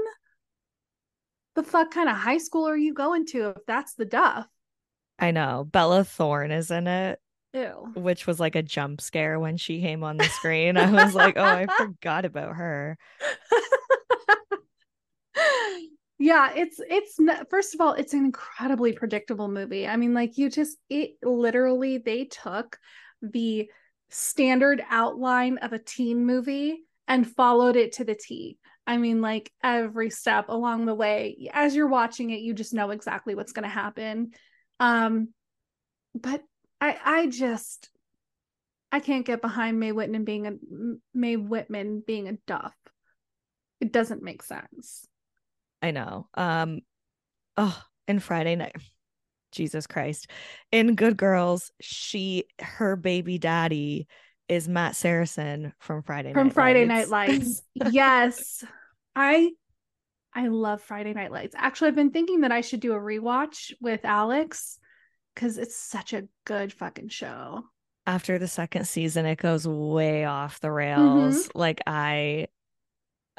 [1.55, 4.47] The fuck kind of high school are you going to if that's the duff?
[5.19, 5.67] I know.
[5.71, 7.19] Bella Thorne is in it,
[7.55, 7.93] Ew.
[7.95, 10.77] which was like a jump scare when she came on the screen.
[10.77, 12.99] I was like, oh, I forgot about her.
[16.19, 17.19] yeah it's it's
[17.51, 19.87] first of all it's an incredibly predictable movie.
[19.87, 22.79] I mean like you just it literally they took
[23.23, 23.71] the
[24.11, 28.59] standard outline of a teen movie and followed it to the t.
[28.87, 32.91] I mean like every step along the way as you're watching it you just know
[32.91, 34.31] exactly what's going to happen.
[34.81, 35.29] Um
[36.15, 36.43] but
[36.81, 37.91] i i just
[38.91, 40.53] i can't get behind mae whitman being a
[41.15, 42.75] mae whitman being a duff.
[43.81, 45.07] It doesn't make sense
[45.83, 46.29] I know.
[46.35, 46.81] Um,
[47.57, 48.77] oh, and Friday night.
[49.53, 50.31] Jesus Christ.
[50.71, 54.07] In Good Girls, she her baby daddy
[54.49, 57.11] is Matt Saracen from Friday from Night Friday Lights.
[57.11, 57.63] Night Lights.
[57.75, 58.65] yes.
[59.15, 59.51] I
[60.35, 61.55] I love Friday Night Lights.
[61.57, 64.79] Actually, I've been thinking that I should do a rewatch with Alex
[65.37, 67.65] cuz it's such a good fucking show.
[68.07, 70.77] After the second season, it goes way off the Mm-hmm.
[70.77, 71.49] rails.
[71.55, 72.49] Like I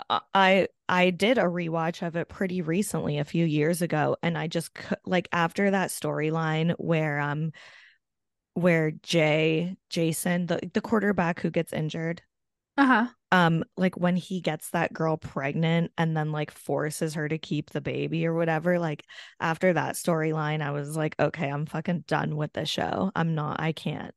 [0.09, 4.47] I I did a rewatch of it pretty recently a few years ago and I
[4.47, 4.71] just
[5.05, 7.51] like after that storyline where um
[8.53, 12.21] where Jay Jason the the quarterback who gets injured
[12.77, 13.07] Uh-huh.
[13.31, 17.71] um like when he gets that girl pregnant and then like forces her to keep
[17.71, 19.03] the baby or whatever like
[19.39, 23.59] after that storyline I was like okay I'm fucking done with the show I'm not
[23.59, 24.13] I can't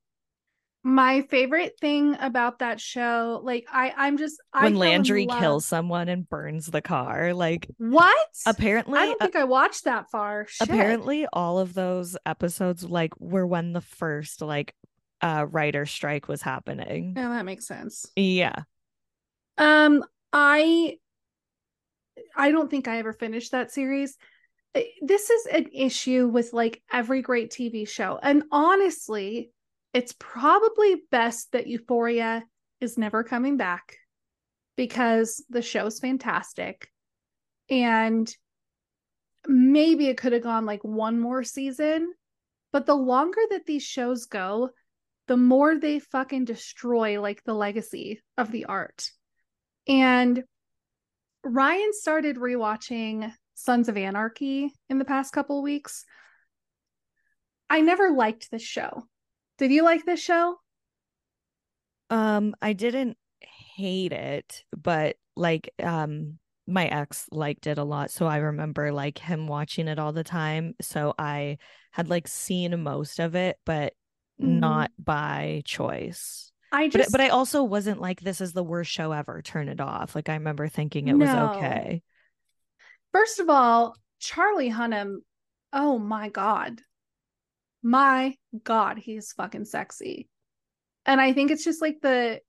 [0.82, 6.08] My favorite thing about that show, like I I'm just I when Landry kills someone
[6.08, 8.16] and burns the car like What?
[8.46, 10.46] apparently I don't uh, think I watched that far.
[10.48, 10.68] Shit.
[10.70, 14.74] apparently all of those episodes like were when the first like
[15.20, 18.06] uh writer strike was happening Yeah, that makes sense.
[18.16, 18.64] yeah
[19.58, 20.98] Um, I
[22.36, 24.16] I don't think I ever finished that series.
[24.74, 28.18] Uh, This is an issue with like every great TV show.
[28.22, 29.52] And honestly,
[29.92, 32.44] it's probably best that Euphoria
[32.80, 33.96] is never coming back
[34.76, 36.88] because the show's fantastic.
[37.68, 38.32] And
[39.46, 42.12] maybe it could have gone like one more season,
[42.72, 44.70] but the longer that these shows go,
[45.28, 49.10] the more they fucking destroy like the legacy of the art.
[49.86, 50.42] And
[51.44, 56.04] Ryan started rewatching Sons of Anarchy in the past couple weeks.
[57.68, 59.04] I never liked this show.
[59.60, 60.56] Did you like this show?
[62.08, 68.26] um I didn't hate it but like um my ex liked it a lot so
[68.26, 71.58] I remember like him watching it all the time so I
[71.92, 73.92] had like seen most of it but
[74.40, 74.58] Mhm.
[74.58, 79.12] not by choice I just but I also wasn't like this is the worst show
[79.12, 82.02] ever turn it off like I remember thinking it was okay
[83.12, 85.18] first of all, Charlie Hunnam,
[85.72, 86.82] oh my god.
[87.82, 90.28] My god, he's fucking sexy.
[91.06, 92.40] And I think it's just like the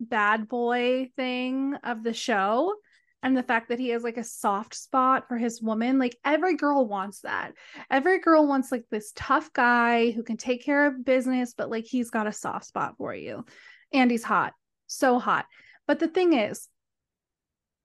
[0.00, 2.74] bad boy thing of the show
[3.22, 5.98] and the fact that he has like a soft spot for his woman.
[5.98, 7.52] Like every girl wants that.
[7.90, 11.84] Every girl wants like this tough guy who can take care of business, but like
[11.84, 13.44] he's got a soft spot for you.
[13.92, 14.54] And he's hot.
[14.88, 15.46] So hot.
[15.86, 16.68] But the thing is,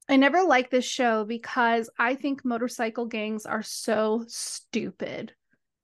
[0.09, 5.33] I never liked this show because I think motorcycle gangs are so stupid.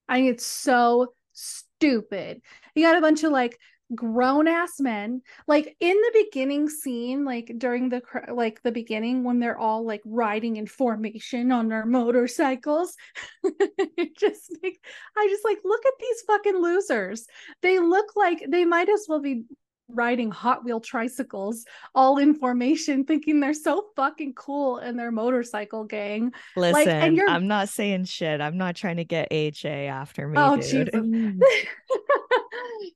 [0.07, 2.41] I think it's so stupid.
[2.75, 3.57] You got a bunch of like
[3.95, 8.01] grown ass men like in the beginning scene like during the
[8.33, 12.95] like the beginning when they're all like riding in formation on their motorcycles
[13.43, 14.79] it just like
[15.17, 17.27] i just like look at these fucking losers
[17.61, 19.43] they look like they might as well be
[19.89, 25.83] riding hot wheel tricycles all in formation thinking they're so fucking cool in their motorcycle
[25.83, 26.31] gang.
[26.55, 28.41] Listen and you're- I'm not saying shit.
[28.41, 30.63] I'm not trying to get HA after me Oh, dude.
[30.63, 30.89] Jesus.
[30.93, 31.39] Mm.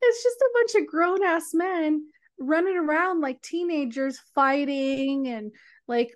[0.02, 2.06] it's just a bunch of grown ass men
[2.40, 5.52] running around like teenagers fighting and
[5.88, 6.12] like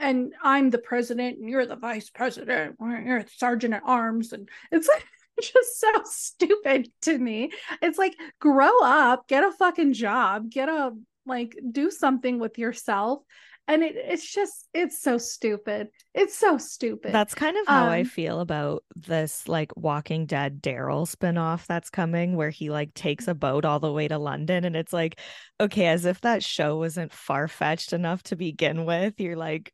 [0.00, 4.32] and I'm the president and you're the vice president or you're the sergeant at arms
[4.32, 5.04] and it's like
[5.40, 7.50] just so stupid to me.
[7.82, 10.92] It's like grow up, get a fucking job, get a
[11.26, 13.22] like do something with yourself.
[13.68, 15.88] And it, it's just it's so stupid.
[16.14, 17.12] It's so stupid.
[17.12, 21.88] That's kind of how I Um, feel about this like Walking Dead Daryl spinoff that's
[21.88, 24.64] coming, where he like takes a boat all the way to London.
[24.64, 25.20] And it's like,
[25.60, 29.20] okay, as if that show wasn't far fetched enough to begin with.
[29.20, 29.72] You're like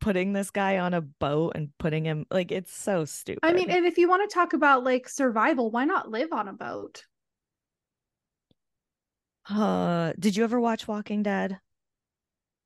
[0.00, 3.40] putting this guy on a boat and putting him like it's so stupid.
[3.42, 6.48] I mean, and if you want to talk about like survival, why not live on
[6.48, 7.04] a boat?
[9.50, 11.58] uh, did you ever watch Walking Dead?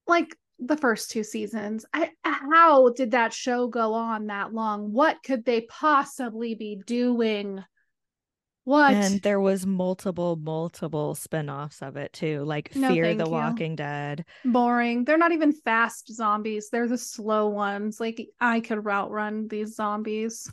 [0.06, 1.84] Like the first two seasons.
[1.92, 4.92] I how did that show go on that long?
[4.92, 7.62] What could they possibly be doing?
[8.68, 8.92] What?
[8.92, 13.30] And there was multiple, multiple spin-offs of it too, like No, Fear the you.
[13.30, 14.26] Walking Dead.
[14.44, 15.04] boring.
[15.04, 16.68] They're not even fast zombies.
[16.70, 17.98] They're the slow ones.
[17.98, 20.52] Like I could outrun these zombies.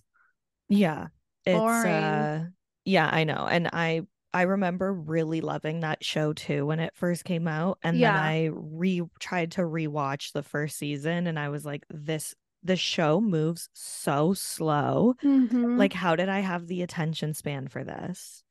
[0.70, 1.08] Yeah.
[1.46, 1.94] It's Boring.
[1.94, 2.50] uh
[2.86, 3.48] yeah, I know.
[3.50, 4.02] And I
[4.34, 7.80] I remember really loving that show too when it first came out.
[7.84, 8.14] And Yeah.
[8.14, 12.76] then I re tried to rewatch the first season and I was like, this the
[12.76, 15.16] show moves so slow.
[15.24, 15.78] Mhm.
[15.78, 18.44] Like, how did I have the attention span for this?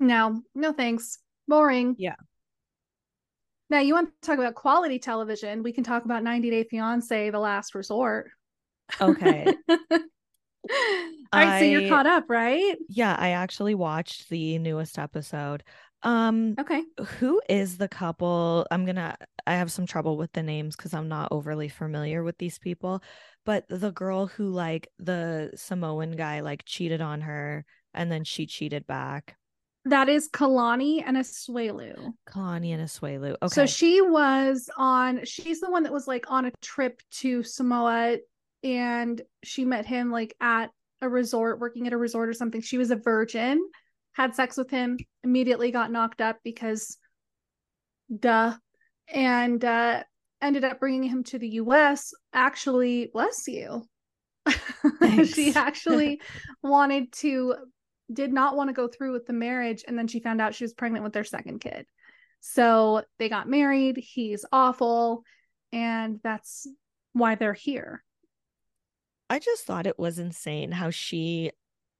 [0.00, 1.18] no, no thanks.
[1.48, 1.94] Boring.
[1.98, 2.16] Yeah.
[3.70, 5.62] Now you want to talk about quality television?
[5.62, 8.30] We can talk about 90 Day Fiance: The Last Resort.
[9.00, 9.54] Okay.
[11.32, 12.76] All right, so you're caught up, right?
[12.88, 15.64] Yeah, I actually watched the newest episode.
[16.02, 16.82] Um, Okay.
[17.18, 18.66] who is the couple?
[18.70, 22.38] I'm gonna I have some trouble with the names because I'm not overly familiar with
[22.38, 23.02] these people,
[23.44, 28.46] but the girl who like the Samoan guy like cheated on her and then she
[28.46, 29.36] cheated back.
[29.84, 32.12] That is Kalani and Asuelu.
[32.28, 33.36] Kalani and Asuelu.
[33.42, 33.54] Okay.
[33.54, 38.18] So she was on, she's the one that was like on a trip to Samoa
[38.62, 42.60] and she met him like at a resort, working at a resort or something.
[42.60, 43.60] She was a virgin,
[44.12, 46.96] had sex with him, immediately got knocked up because
[48.16, 48.54] duh.
[49.08, 50.04] And uh,
[50.42, 52.12] ended up bringing him to the US.
[52.32, 53.84] Actually, bless you.
[55.24, 56.20] she actually
[56.62, 57.54] wanted to,
[58.12, 59.84] did not want to go through with the marriage.
[59.86, 61.86] And then she found out she was pregnant with their second kid.
[62.40, 63.96] So they got married.
[63.96, 65.22] He's awful.
[65.72, 66.66] And that's
[67.12, 68.02] why they're here.
[69.30, 71.52] I just thought it was insane how she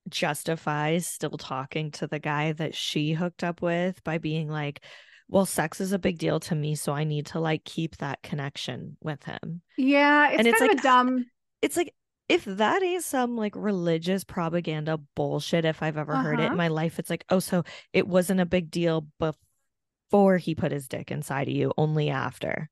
[0.09, 4.85] justifies still talking to the guy that she hooked up with by being like,
[5.29, 8.23] well, sex is a big deal to me, so I need to like keep that
[8.23, 9.63] connection with him.
[9.77, 10.31] Yeah.
[10.31, 11.27] It's And it's like, a dumb.
[11.63, 11.95] It's like
[12.29, 16.53] if that is some like religious propaganda bullshit, if I've ever heard it Uh-huh.
[16.53, 20.73] in my life, it's like, oh, so it wasn't a big deal before he put
[20.73, 22.69] his dick inside of you, only after.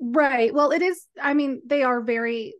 [0.00, 0.52] Right.
[0.52, 1.06] Well, it is.
[1.20, 2.54] I mean, they are very.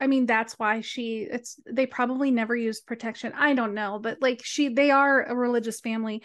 [0.00, 1.26] I mean, that's why she.
[1.30, 1.56] It's.
[1.70, 3.32] They probably never used protection.
[3.36, 6.22] I don't know, but like she, they are a religious family.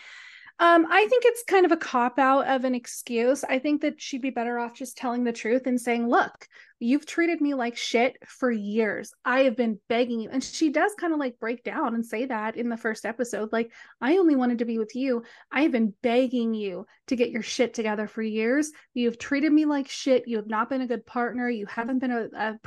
[0.62, 3.44] Um, I think it's kind of a cop out of an excuse.
[3.44, 6.48] I think that she'd be better off just telling the truth and saying, "Look,
[6.78, 9.12] you've treated me like shit for years.
[9.26, 12.28] I have been begging you." And she does kind of like break down and say
[12.28, 13.72] that in the first episode, like,
[14.02, 15.24] "I only wanted to be with you.
[15.52, 18.72] I have been begging you to get your shit together for years.
[18.94, 20.28] You've treated me like shit.
[20.28, 21.50] You have not been a good partner.
[21.50, 22.60] You haven't been a a,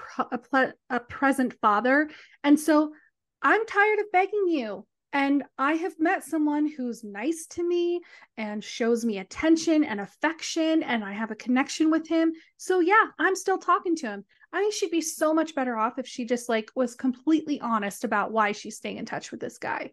[0.53, 2.11] a, a present father.
[2.43, 2.93] And so
[3.41, 4.85] I'm tired of begging you.
[5.14, 8.00] And I have met someone who's nice to me
[8.37, 12.33] and shows me attention and affection, and I have a connection with him.
[12.57, 14.24] So yeah, I'm still talking to him.
[14.53, 18.03] I think she'd be so much better off if she just like was completely honest
[18.03, 19.92] about why she's staying in touch with this guy.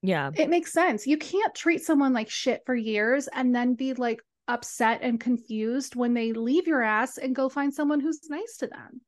[0.00, 0.30] Yeah.
[0.34, 1.06] It makes sense.
[1.06, 5.96] You can't treat someone like shit for years and then be like upset and confused
[5.96, 9.02] when they leave your ass and go find someone who's nice to them.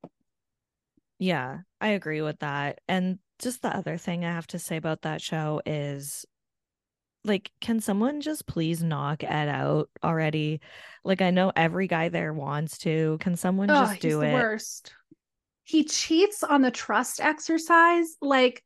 [1.19, 2.81] Yeah, I agree with that.
[2.87, 6.25] And just the other thing I have to say about that show is
[7.25, 10.61] like, can someone just please knock Ed out already?
[11.05, 13.19] Like, I know every guy there wants to.
[13.21, 14.33] Can someone just do the it?
[14.33, 14.93] worst.
[15.65, 18.63] He cheats on the trust exercise, like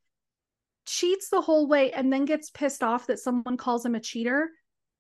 [0.87, 4.51] cheats the whole way and then gets pissed off that someone calls him a cheater.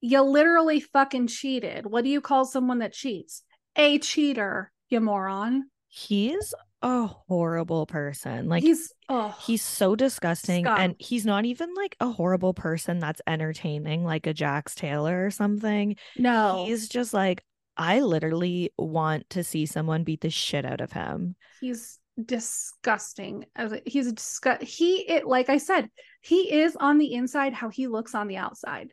[0.00, 1.84] You literally fucking cheated.
[1.84, 3.42] What do you call someone that cheats?
[3.76, 5.64] A cheater, you moron.
[5.88, 8.48] He's a horrible person.
[8.48, 10.66] Like, he's oh he's so disgusting.
[10.66, 15.30] And he's not even like a horrible person that's entertaining, like a Jax Taylor or
[15.30, 15.96] something.
[16.16, 17.42] no He's just like,
[17.76, 21.36] I literally want to see someone beat the shit out of him.
[21.60, 25.88] he's disgusting as he's a disgust he it like i said
[26.20, 28.92] he is on the inside how he looks on the outside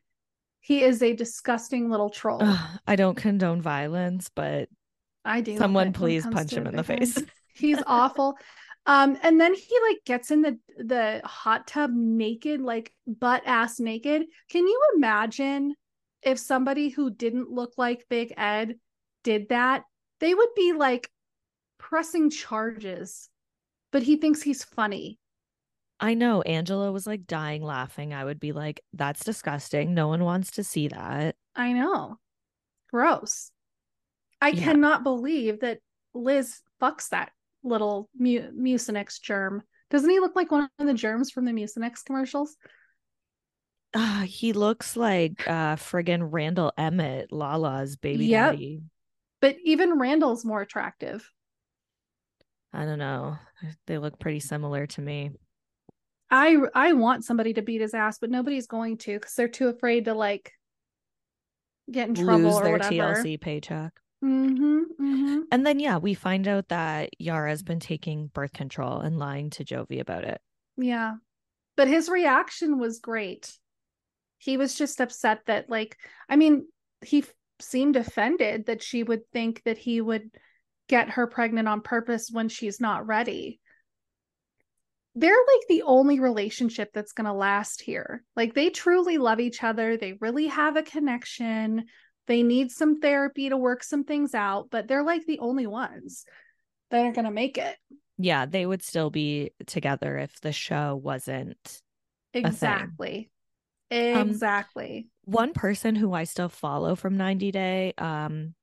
[0.61, 4.69] he is a disgusting little troll Ugh, I don't condone violence, but
[5.25, 7.17] i do someone but when it please punch him in the face.
[7.57, 8.37] he's awful
[8.85, 13.79] Um, and then he like gets in the the hot tub naked, like butt ass
[13.81, 14.23] naked.
[14.49, 15.75] Can you imagine
[16.21, 18.79] if somebody who didn't look like Big Ed
[19.23, 19.83] did that?
[20.21, 21.11] They would be like
[21.77, 23.29] pressing charges.
[23.91, 25.19] But he thinks he's funny.
[25.99, 28.13] I know Angela was like dying laughing.
[28.13, 29.93] I would be like, that's disgusting.
[29.95, 31.35] No one wants to see that.
[31.55, 32.19] I know.
[32.91, 33.51] Gross.
[34.39, 34.65] I Yeah.
[34.65, 35.79] cannot believe that
[36.13, 37.31] Liz fucks that
[37.67, 39.63] little mu- Mucinex germ.
[39.89, 42.55] Doesn't he look like one of the germs from the Mucinex commercials?
[43.95, 48.51] Ah, he looks like uh friggin' Randall Emmett, Lala's baby Yep.
[48.51, 48.81] daddy.
[49.39, 51.29] But even Randall's more attractive.
[52.73, 53.37] I don't know.
[53.87, 55.31] They look pretty similar to me.
[56.29, 59.69] I I want somebody to beat his ass, but nobody's going to because they're too
[59.69, 60.51] afraid to like
[61.89, 62.93] get in trouble Lose or their whatever.
[63.23, 63.93] TLC paycheck.
[64.23, 65.39] Mm-hmm, mm-hmm.
[65.51, 69.63] And then yeah, we find out that Yara's been taking birth control and lying to
[69.63, 70.41] Jovi about it.
[70.75, 71.15] Yeah.
[71.75, 73.53] But his reaction was great.
[74.39, 75.97] He was just upset that, like,
[76.27, 76.67] I mean,
[77.05, 80.31] he f- seemed offended that she would think that he would
[80.89, 83.59] get her pregnant on purpose when she's not ready.
[85.13, 88.23] They're like the only relationship that's going to last here.
[88.35, 89.97] Like, they truly love each other.
[89.97, 91.85] They really have a connection.
[92.27, 96.25] They need some therapy to work some things out, but they're like the only ones
[96.91, 97.75] that are going to make it.
[98.17, 101.81] Yeah, they would still be together if the show wasn't
[102.33, 102.45] thing.
[102.45, 103.29] Exactly.
[103.91, 105.07] Um, Exactly.
[105.25, 107.93] one person who I still follow from 90 Day.
[107.97, 108.55] Um,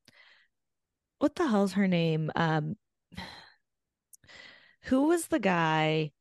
[1.19, 2.31] what the hell's her name?
[2.37, 2.77] Um,
[4.85, 6.13] who was the guy?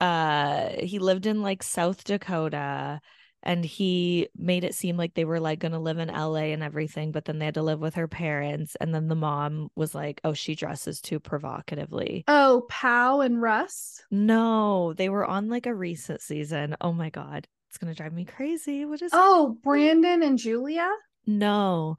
[0.00, 3.00] Uh, he lived in like South Dakota
[3.42, 6.62] and he made it seem like they were like going to live in LA and
[6.62, 8.76] everything, but then they had to live with her parents.
[8.80, 12.24] And then the mom was like, oh, she dresses too provocatively.
[12.28, 14.02] Oh, Pow and Russ.
[14.10, 16.76] No, they were on like a recent season.
[16.80, 17.46] Oh my God.
[17.68, 18.84] It's going to drive me crazy.
[18.84, 20.90] What is Oh, Brandon and Julia.
[21.26, 21.96] No.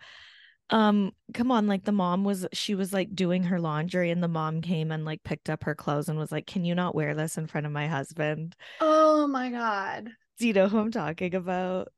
[0.70, 4.30] Um, come on, like the mom was she was like doing her laundry and the
[4.30, 7.14] mom came and like picked up her clothes and was like, "Can you not wear
[7.14, 10.12] this in front of my husband?" Oh my God.
[10.42, 11.90] Do you know who I'm talking about?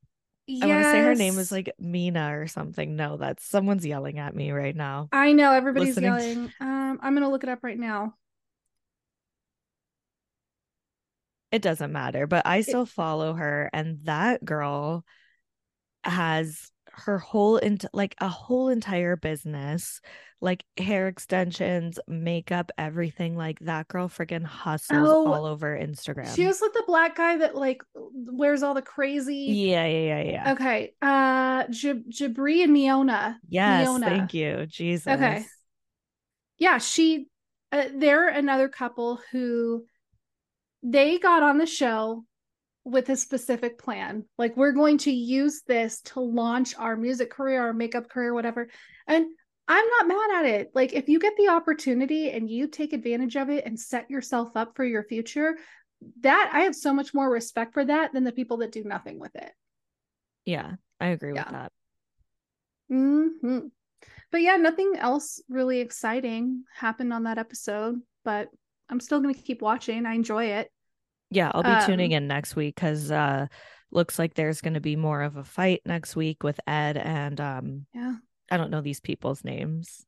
[0.46, 0.64] Yes.
[0.64, 2.94] I want to say her name is like Mina or something.
[2.94, 5.08] No, that's someone's yelling at me right now.
[5.12, 6.12] I know everybody's listening.
[6.12, 6.52] yelling.
[6.60, 8.16] Um, I'm gonna look it up right now.
[11.52, 15.06] It doesn't matter, but I still follow her and that girl
[16.02, 20.00] has her whole into like a whole entire business
[20.40, 26.46] like hair extensions makeup everything like that girl freaking hustles Oh, all over instagram She
[26.46, 29.34] was with the black guy that like wears all the crazy.
[29.48, 30.94] yeah yeah yeah yeah Okay.
[31.02, 33.36] Uh, Jab- Jibri and Miona.
[33.48, 34.04] yes Miona.
[34.04, 35.44] thank you jesus Okay.
[36.58, 37.26] Yeah, she.
[37.72, 39.84] Uh, they're another couple who
[40.84, 42.24] they got on the show
[42.84, 44.24] with a specific plan.
[44.38, 48.68] Like, we're going to use this to launch our music career, our makeup career, whatever.
[49.06, 49.26] And
[49.66, 50.70] I'm not mad at it.
[50.74, 54.50] Like, if you get the opportunity and you take advantage of it and set yourself
[54.56, 55.56] up for your future,
[56.20, 59.18] that I have so much more respect for that than the people that do nothing
[59.18, 59.50] with it.
[60.44, 61.44] yeah i agree Yeah.
[61.44, 61.72] with that
[62.90, 63.58] hmm
[64.30, 68.48] But yeah, nothing else really exciting happened on that episode, but
[68.90, 70.04] I'm still going to keep watching.
[70.04, 70.70] I enjoy it.
[71.34, 73.46] Yeah i'll be tuning Um, in next week because uh
[73.90, 77.40] looks like there's going to be more of a fight next week with ed and
[77.40, 78.16] um Yeah.
[78.50, 80.04] i don't know these people's names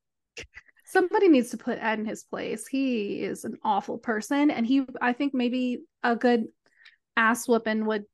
[0.89, 2.65] Somebody needs to put Ed in his place.
[2.69, 4.53] He is an awful person.
[4.53, 6.45] And he, I think maybe a good
[7.17, 8.05] ass whooping would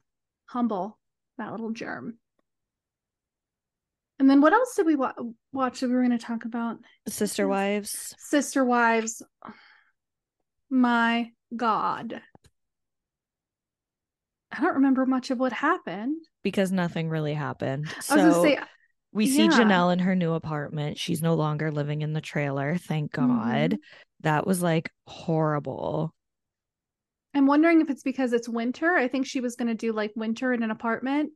[0.47, 0.99] humble
[1.37, 2.17] that little germ.
[4.19, 5.13] And then what else did we wa-
[5.53, 6.79] watch that we were going to talk about?
[7.09, 9.23] sister wives Sister Wives.
[10.71, 12.23] My God.
[14.53, 16.17] I don't remember much of what happened.
[16.43, 18.59] because nothing really happened so I was gonna say,
[19.13, 19.51] We see Yeah.
[19.51, 20.99] Janelle in her new apartment.
[20.99, 22.77] She's no longer living in the trailer.
[22.77, 23.73] Thank God.
[23.73, 23.79] Mhm.
[24.21, 26.15] That was like horrible.
[27.35, 28.95] I'm wondering if it's because it's winter.
[28.95, 31.33] I think she was going to do like winter in an apartment.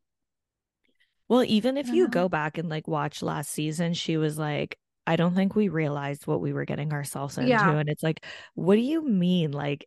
[1.29, 2.11] Well, even if you know.
[2.11, 6.27] go back and like watch last season, she was like, I don't think we realized
[6.27, 7.51] what we were getting ourselves into.
[7.51, 7.71] Yeah.
[7.77, 9.53] And it's like, what do you mean?
[9.53, 9.87] Like,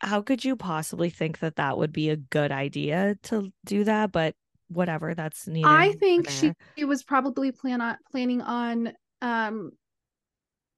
[0.00, 4.12] how could you possibly think that that would be a good idea to do that?
[4.12, 4.34] But
[4.68, 5.68] whatever, that's neither.
[5.68, 9.72] I think she, she was probably plan on planning on um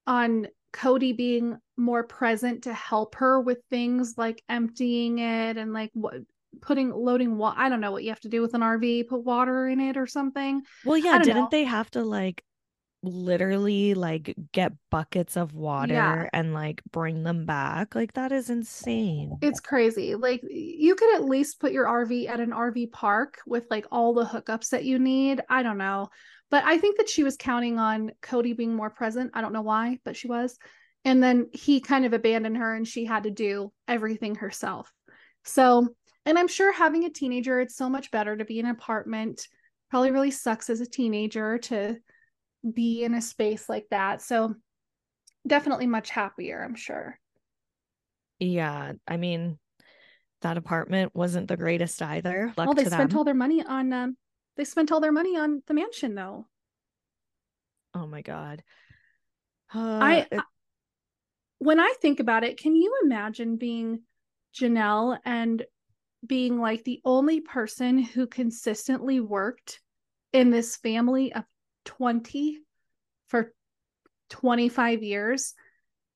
[0.06, 5.90] on Kody being more present to help her with things like emptying it and like
[5.94, 6.14] what
[6.60, 9.24] putting loading what I don't know what you have to do with an RV, put
[9.24, 10.62] water in it or something.
[10.84, 11.48] Well, yeah, didn't know.
[11.50, 12.42] they have to like
[13.02, 16.28] literally like get buckets of water Yeah.
[16.32, 17.94] and like bring them back.
[17.94, 19.38] Like that is insane.
[19.40, 20.14] It's crazy.
[20.14, 24.12] Like you could at least put your RV at an RV park with like all
[24.12, 25.40] the hookups that you need.
[25.48, 26.08] I don't know.
[26.50, 29.30] But I think that she was counting on Kody being more present.
[29.34, 30.58] I don't know why, but she was.
[31.04, 34.92] And then he kind of abandoned her and she had to do everything herself.
[35.44, 35.88] So,
[36.26, 39.46] and I'm sure having a teenager, it's so much better to be in an apartment.
[39.88, 41.96] Probably really sucks as a teenager to
[42.68, 44.22] be in a space like that.
[44.22, 44.54] So,
[45.46, 47.18] definitely much happier, I'm sure.
[48.38, 49.58] Yeah, I mean,
[50.42, 52.52] that apartment wasn't the greatest either.
[52.56, 53.18] Luck well, they spent them.
[53.18, 54.16] all their money on um,
[54.56, 56.46] they spent all their money on the mansion though.
[57.94, 58.62] oh my god.
[59.74, 60.42] I Uh, it-
[61.58, 64.00] when I think about it, can you imagine being
[64.54, 65.64] Janelle and
[66.26, 69.80] being like the only person who consistently worked
[70.32, 71.44] in this family of
[71.84, 72.58] 20
[73.28, 73.52] for
[74.30, 75.54] 25 years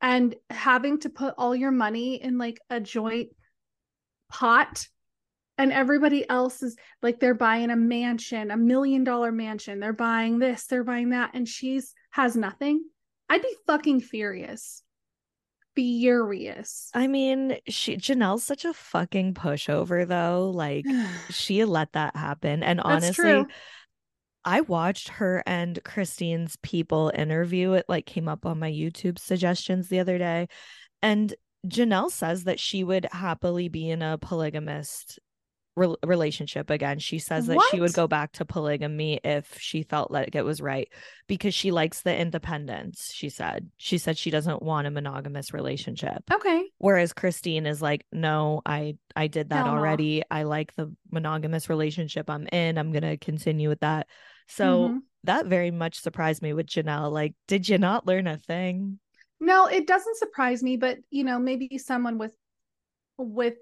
[0.01, 3.31] and having to put all your money in like a joint
[4.29, 4.87] pot
[5.57, 10.39] and everybody else is like they're buying a mansion, a million dollar mansion, they're buying
[10.39, 12.83] this, they're buying that and she's has nothing.
[13.29, 14.83] I'd be fucking furious.
[15.75, 16.91] Furious.
[16.95, 20.51] I mean, she Janelle's such a fucking pushover though.
[20.55, 20.85] Like
[21.31, 22.63] she let that happen.
[22.63, 23.47] And That's honestly, true.
[24.45, 27.73] I watched her and Christine's people interview.
[27.73, 30.49] It like came up on my YouTube suggestions the other day.
[31.03, 31.35] And
[31.67, 35.19] Janelle says that she would happily be in a polygamist
[35.77, 36.99] rel relationship again.
[36.99, 40.61] She says that she would go back to polygamy if she felt like it was
[40.61, 40.89] right
[41.27, 43.11] because she likes the independence.
[43.13, 43.71] She said.
[43.77, 46.23] She said she doesn't want a monogamous relationship.
[46.33, 46.65] Okay.
[46.79, 49.79] Whereas Christine is like, no, I I did that Hell no.
[49.79, 50.23] already.
[50.31, 52.79] I like the monogamous relationship I'm in.
[52.79, 54.07] I'm gonna continue with that.
[54.49, 55.03] So Mhm.
[55.25, 57.11] that very much surprised me with Janelle.
[57.11, 58.99] Like, did you not learn a thing?
[59.41, 62.35] No, it doesn't surprise me, but you know, maybe someone with
[63.17, 63.57] with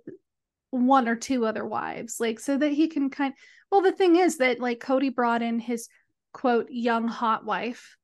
[0.71, 3.35] one or two other wives, like so that he can kind
[3.71, 5.89] well, the thing is that like Kody brought in his
[6.33, 7.97] quote young hot wife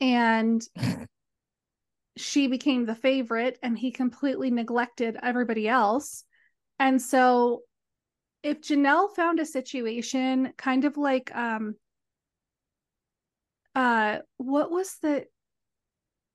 [0.00, 0.62] and
[2.16, 6.24] she became the favorite and he completely neglected everybody else.
[6.78, 7.62] And so
[8.42, 11.76] if Janelle found a situation kind of like um
[13.74, 15.24] uh what was the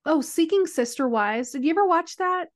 [0.05, 2.47] oh seeking sister wives did you ever watch that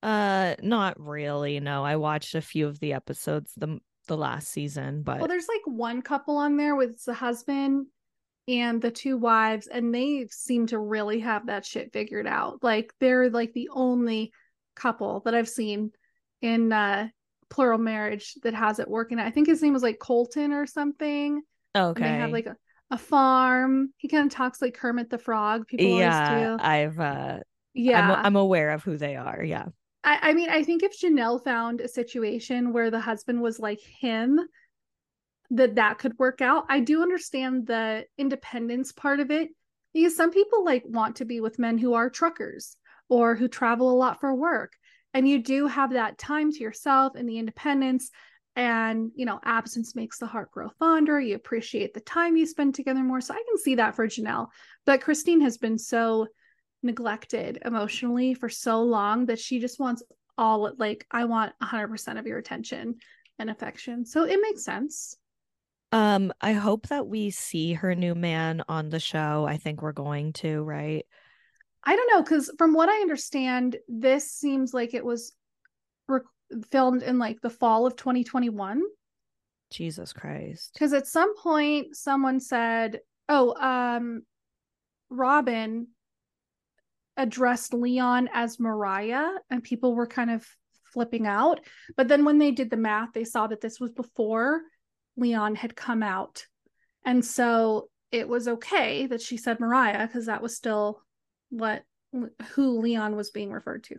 [0.00, 1.58] Uh, not really.
[1.58, 5.48] No, I watched a few of the episodes the the last season, but well there's
[5.48, 7.86] like one couple on there with the husband
[8.48, 12.92] and the two wives and they seem to really have that shit figured out like
[12.98, 14.32] they're like the only
[14.74, 15.92] couple that i've seen
[16.40, 17.06] in uh
[17.50, 21.42] plural marriage that has it working i think his name was like colton or something
[21.76, 22.02] okay.
[22.02, 22.56] and they have like a,
[22.90, 27.00] a farm he kind of talks like kermit the frog people yeah, always do I've
[27.00, 27.38] uh
[27.74, 29.42] yeah I'm I'm aware of who they are.
[29.42, 29.66] Yeah.
[30.04, 33.80] I, I mean, I think if Janelle found a situation where the husband was like
[33.80, 34.40] him,
[35.50, 36.64] that that could work out.
[36.68, 39.48] I do understand the independence part of it
[39.94, 42.76] because some people like want to be with men who are truckers
[43.08, 44.72] or who travel a lot for work.
[45.14, 48.10] And you do have that time to yourself and the independence.
[48.58, 51.20] And, you know, absence makes the heart grow fonder.
[51.20, 53.20] You appreciate the time you spend together more.
[53.20, 54.48] So I can see that for Janelle.
[54.84, 56.26] But Christine has been so
[56.82, 60.02] neglected emotionally for so long that she just wants
[60.36, 62.96] all like I want 100% of your attention
[63.38, 64.04] and affection.
[64.04, 65.14] So it makes sense.
[65.92, 69.46] Um, I hope that we see her new man on the show.
[69.48, 71.06] I think we're going to, right?
[71.84, 75.32] I don't know cuz from what I understand this seems like it was
[76.70, 78.82] filmed in like the fall of 2021
[79.70, 80.74] Jesus Christ.
[80.78, 84.22] cuz at some point someone said, "Oh, um
[85.10, 85.88] Robyn
[87.16, 90.46] addressed Leon as Mariah and people were kind of
[90.92, 91.60] flipping out.
[91.96, 94.62] But then when they did the math, they saw that this was before
[95.16, 96.46] Leon had come out.
[97.04, 101.02] And so it was okay that she said Mariah because that was still
[101.50, 101.82] what
[102.54, 103.96] who Leon was being referred to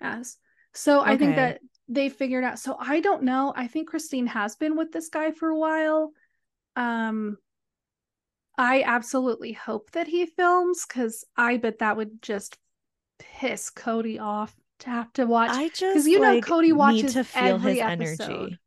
[0.00, 0.36] as.
[0.74, 2.58] So I think that they figured out.
[2.58, 3.52] So I don't know.
[3.56, 6.12] I think Christine has been with this guy for a while.
[6.76, 7.38] Um
[8.56, 12.58] I absolutely hope that he films because I bet that would just
[13.18, 15.50] piss Kody off to have to watch.
[15.52, 18.30] I just cuz you know like, Kody need watches to feel every his episode.
[18.30, 18.58] energy.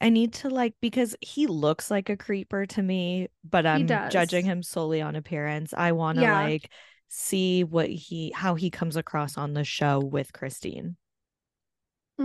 [0.00, 4.44] I need to like because he looks like a creeper to me, but I'm judging
[4.44, 5.72] him solely on appearance.
[5.76, 6.42] I want to Yeah.
[6.42, 6.70] like
[7.08, 10.96] see what he how he comes across on the show with Christine.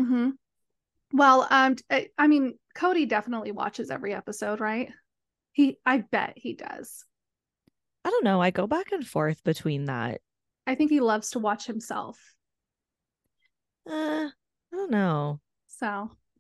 [0.04, 0.30] Hmm
[1.14, 1.76] Well, um,
[2.18, 4.92] I mean, Kody definitely watches every episode, right?
[5.54, 7.04] He, I bet he does.
[8.06, 8.42] I don't know.
[8.42, 10.22] I go back and forth between that.
[10.66, 12.20] I think he loves to watch himself.
[13.90, 15.40] Uh, I don't know.
[15.68, 15.88] So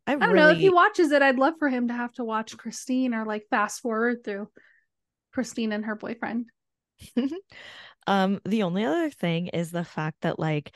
[0.05, 1.21] I, I don't really, know if he watches it.
[1.21, 4.49] I'd love for him to have to watch Christine or like fast forward through
[5.33, 6.45] Christine and her boyfriend.
[8.07, 10.71] um, the only other thing is the fact that like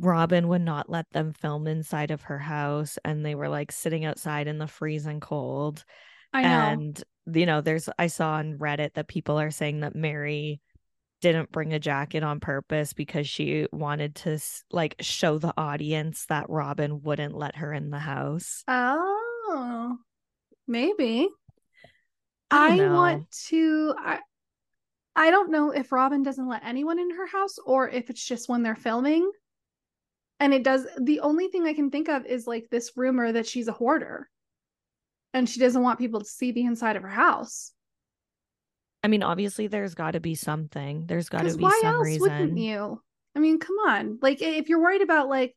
[0.00, 4.04] Robyn would not let them film inside of her house, and they were like sitting
[4.04, 5.84] outside in the freezing cold.
[6.32, 6.48] I know.
[6.48, 10.60] And you know, there's I saw on Reddit that people are saying that Meri
[11.20, 14.38] didn't bring a jacket on purpose because she wanted to
[14.70, 18.62] like show the audience that Robyn wouldn't let her in the house.
[18.68, 19.96] oh,
[20.66, 21.28] maybe.
[22.50, 23.94] I I, want to.
[23.98, 24.20] I,
[25.16, 28.48] I don't know if Robyn doesn't let anyone in her house or if it's just
[28.48, 29.28] when they're filming.
[30.40, 30.86] And it does.
[31.00, 34.28] The only thing I can think of is like this rumor that she's a hoarder
[35.34, 37.72] and she doesn't want people to see the inside of her house.
[39.02, 41.06] I mean, obviously there's got to be something.
[41.06, 42.20] There's got to Because be why some else reason.
[42.20, 43.02] wouldn't you?
[43.34, 44.18] I mean, come on.
[44.22, 45.54] Like, if you're worried about like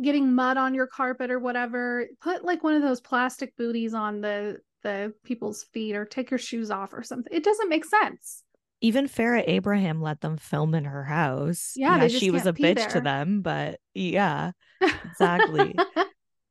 [0.00, 4.20] getting mud on your carpet or whatever, put like one of those plastic booties on
[4.20, 7.32] the the people's feet or take your shoes off or something.
[7.34, 8.43] It doesn't make sense.
[8.84, 11.72] Even Farrah Abraham let them film in her house.
[11.74, 14.50] Yeah, just she was a bitch to them, but yeah,
[14.82, 15.74] Exactly.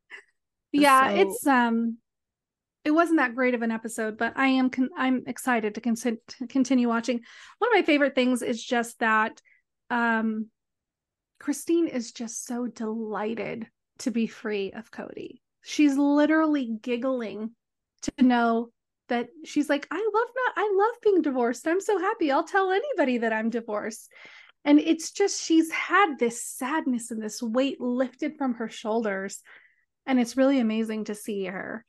[0.71, 1.97] yeah, So- it's um
[2.83, 5.95] it wasn't that great of an episode, but I am con- I'm excited to, con-
[5.95, 6.17] to
[6.49, 7.21] continue watching.
[7.59, 9.39] One of my favorite things is just that
[9.91, 10.47] um
[11.39, 13.67] Christine is just so delighted
[13.99, 15.41] to be free of Kody.
[15.61, 17.51] She's literally giggling
[18.01, 18.71] to know
[19.09, 21.67] that she's like, I love not I love being divorced.
[21.67, 22.31] I'm so happy.
[22.31, 24.11] I'll tell anybody that I'm divorced.
[24.65, 29.41] And it's just she's had this sadness and this weight lifted from her shoulders.
[30.05, 31.85] And it's really amazing to see her.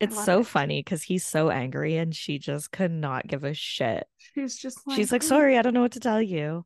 [0.00, 0.46] it's so it.
[0.46, 4.06] funny because he's so angry and she just could not give a shit.
[4.34, 6.64] She's just like She's like, "Oh." sorry, I don't know what to tell you.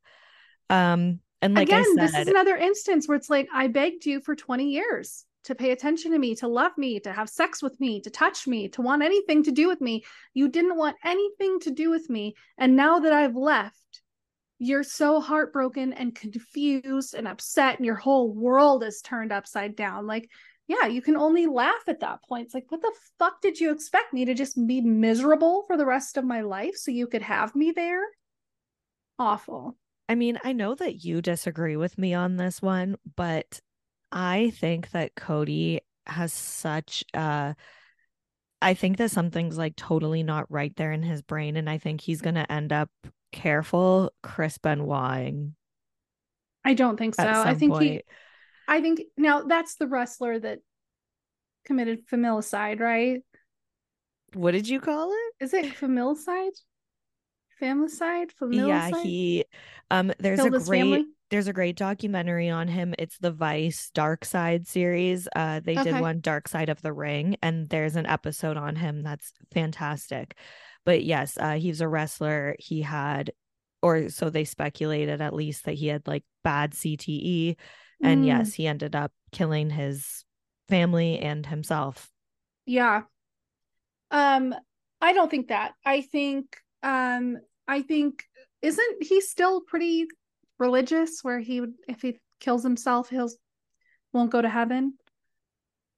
[0.69, 4.21] Um, and like Again, I this is another instance where it's like I begged you
[4.21, 7.79] for 20 years to pay attention to me, to love me, to have sex with
[7.81, 10.05] me, to touch me, to want anything to do with me.
[10.35, 12.35] You didn't want anything to do with me.
[12.59, 14.03] And now that I've left,
[14.59, 20.07] you're so heartbroken and confused and upset, and your whole world is turned upside down.
[20.07, 20.31] Like,
[20.69, 22.47] yeah, you can only laugh at that point.
[22.47, 25.85] It's like, what the fuck did you expect me to just be miserable for the
[25.85, 28.05] rest of my life so you could have me there?
[29.19, 29.77] Awful.
[30.09, 33.61] I mean, I know that you disagree with me on this one, but
[34.13, 37.55] I think that Kody has such uh
[38.61, 42.01] I think that something's like totally not right there in his brain, and I think
[42.01, 42.91] he's gonna end up
[43.33, 45.35] careful Chris Benoit
[46.65, 47.27] I don't think so.
[47.27, 47.85] I think point.
[47.85, 48.03] he
[48.69, 50.61] I think now that's the wrestler that
[51.65, 53.21] committed familicide, right?
[54.35, 55.45] What did you call it?
[55.45, 56.57] Is it familicide?
[57.63, 58.31] Familicide?
[58.41, 58.69] Familicide?
[58.69, 59.45] Yeah, he
[59.91, 61.07] um there's Killed a great family?
[61.31, 62.95] there's a great documentary on him.
[62.99, 65.29] It's the Vice Dark Side series.
[65.35, 69.03] Uh they did one Dark Side of the Ring and there's an episode on him
[69.03, 70.37] that's fantastic.
[70.85, 72.57] But yes, uh he's a wrestler.
[72.59, 73.33] He had
[73.81, 77.57] or so they speculated at least that he had like bad CTE
[78.03, 80.25] and Mm, yes, he ended up killing his
[80.69, 82.11] family and himself.
[82.67, 83.03] Yeah.
[84.11, 84.55] Um,
[85.01, 85.75] I don't think that.
[85.85, 87.39] I think um
[87.73, 88.25] I think
[88.61, 90.07] isn't he still pretty
[90.59, 93.31] religious where he would if he kills himself, he'll
[94.13, 94.99] won't go to heaven?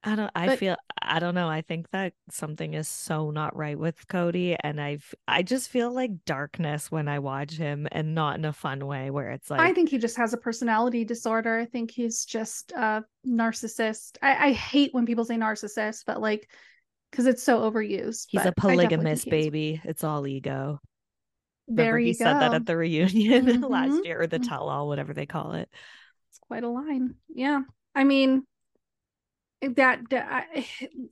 [0.05, 1.49] I don't I But- feel I don't know.
[1.49, 5.91] I think that something is so not right with Kody and I've I just feel
[5.93, 9.61] like darkness when I watch him and not in a fun way where it's like
[9.61, 11.59] I think he just has a personality disorder.
[11.59, 14.19] I think he's just a narcissist.
[14.23, 16.49] I, I hate when people say narcissist, but like,
[17.11, 18.27] because it's so overused.
[18.29, 19.81] he's a polygamous baby.
[19.85, 20.81] It's all ego.
[21.67, 22.25] There Remember you he go.
[22.25, 23.69] said that at the reunion Mhm.
[23.71, 24.49] last year or the Mhm.
[24.49, 25.69] tell all, whatever they call it.
[26.31, 27.15] It's quite a line.
[27.29, 27.63] Yeah.
[27.95, 28.45] I mean,
[29.63, 30.67] that, that I,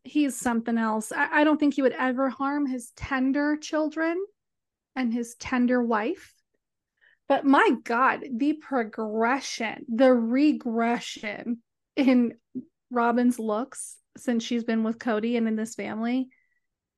[0.05, 1.11] he's something else.
[1.11, 4.23] I, I don't think he would ever harm his tender children
[4.95, 6.35] and his tender wife.
[7.29, 11.63] But my God, the progression, the regression
[11.97, 12.35] in
[12.91, 16.29] Robyn's looks since she's been with Kody and in this family,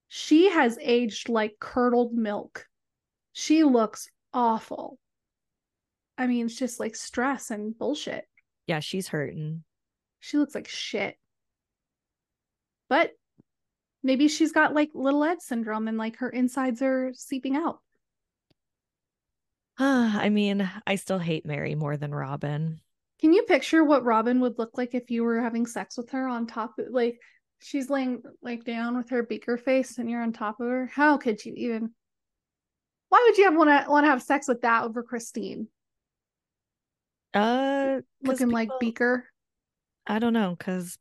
[0.09, 2.67] she has aged like curdled milk.
[3.35, 4.99] She looks awful.
[6.17, 8.25] I mean, it's just like stress and bullshit.
[8.67, 9.65] Yeah, she's hurting.
[10.21, 11.17] She looks like shit.
[12.89, 13.11] But
[14.05, 17.81] maybe she's got like little Ed syndrome and like her insides are seeping out.
[19.79, 22.79] Uh, I mean, I still hate Meri more than Robyn.
[23.21, 26.29] Can you picture what Robyn would look like if you were having sex with her
[26.29, 27.19] on top of like
[27.61, 30.87] she's laying like down with her beaker face and you're on top of her?
[30.87, 31.91] How could you even?
[33.15, 35.69] Why would you have want to want to have sex with that over Christine?
[37.33, 39.27] Uh, Looking like Beaker.
[40.05, 40.99] I don't know, because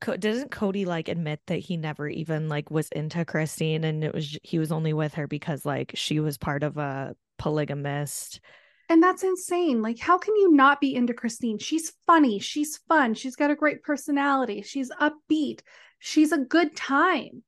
[0.00, 4.12] Co- didn't Kody like admit that he never even like was into Christine and it
[4.12, 8.40] was he was only with her because like she was part of a polygamist.
[8.88, 9.82] And that's insane.
[9.82, 11.58] Like, how can you not be into Christine?
[11.58, 12.40] She's funny.
[12.40, 13.14] She's fun.
[13.14, 14.62] She's got a great personality.
[14.62, 15.60] She's upbeat.
[16.00, 17.44] She's a good time.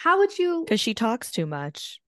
[0.00, 0.64] How would you?
[0.64, 2.00] Because she talks too much.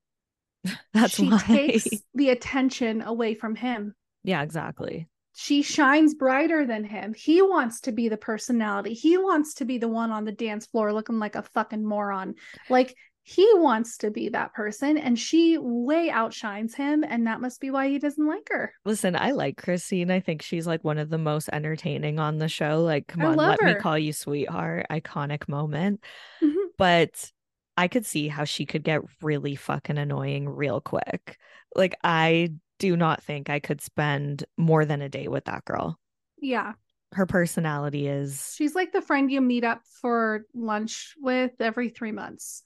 [0.94, 1.38] That's she why.
[1.40, 3.94] takes the attention away from him.
[4.24, 5.08] yeah, exactly.
[5.34, 7.12] She shines brighter than him.
[7.14, 8.94] He wants to be the personality.
[8.94, 12.34] He wants to be the one on the dance floor looking like a fucking moron.
[12.70, 17.04] Like, he wants to be that person, and she way outshines him.
[17.06, 18.72] And that must be why he doesn't like her.
[18.86, 20.10] Listen, I like Christine.
[20.10, 22.82] I think she's like one of the most entertaining on the show.
[22.82, 24.86] Like, come I on, let me call you sweetheart.
[24.90, 26.02] Iconic moment.
[26.42, 26.54] Mhm.
[26.78, 27.30] But
[27.76, 31.38] I could see how she could get really fucking annoying real quick.
[31.74, 35.98] Like, I do not think I could spend more than a day with that girl.
[36.40, 36.74] Yeah.
[37.12, 42.12] Her personality is, She's like the friend you meet up for lunch with every three
[42.12, 42.62] months.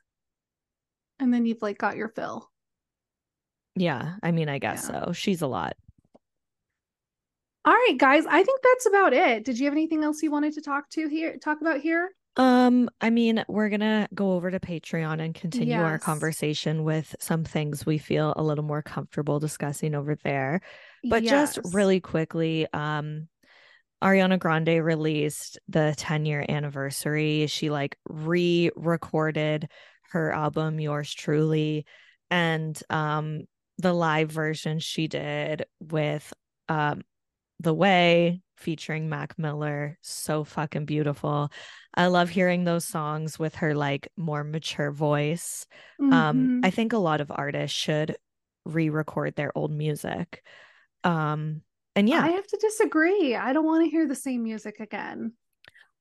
[1.19, 2.51] And then you've like got your fill.
[3.75, 5.07] yeah, I mean, I guess Yeah.
[5.07, 5.13] so.
[5.13, 5.77] She's a lot.
[7.65, 8.25] All right, guys.
[8.27, 9.45] I think that's about it.
[9.45, 12.11] Did you have anything else you wanted to talk to here, talk about here?
[12.37, 17.45] Um, I mean, we're gonna go over to Patreon and continue our conversation with some
[17.45, 20.61] things we feel a little more comfortable discussing over there.
[21.09, 23.29] But just really quickly, um,
[24.03, 27.47] Ariana Grande released the 10 year anniversary.
[27.47, 29.69] She like re-recorded
[30.11, 31.87] her album Yours Truly
[32.31, 33.45] and um
[33.79, 36.33] the live version she did with
[36.69, 37.03] um
[37.61, 39.99] The Way featuring Mac Miller.
[40.03, 41.51] So fucking beautiful.
[41.95, 45.67] I love hearing those songs with her like more mature voice.
[46.01, 46.67] Um, Mhm.
[46.67, 48.17] I think a lot of artists should
[48.65, 50.43] re-record their old music.
[51.05, 51.63] Um,
[51.95, 53.35] and yeah, I have to disagree.
[53.37, 55.33] I don't want to hear the same music again.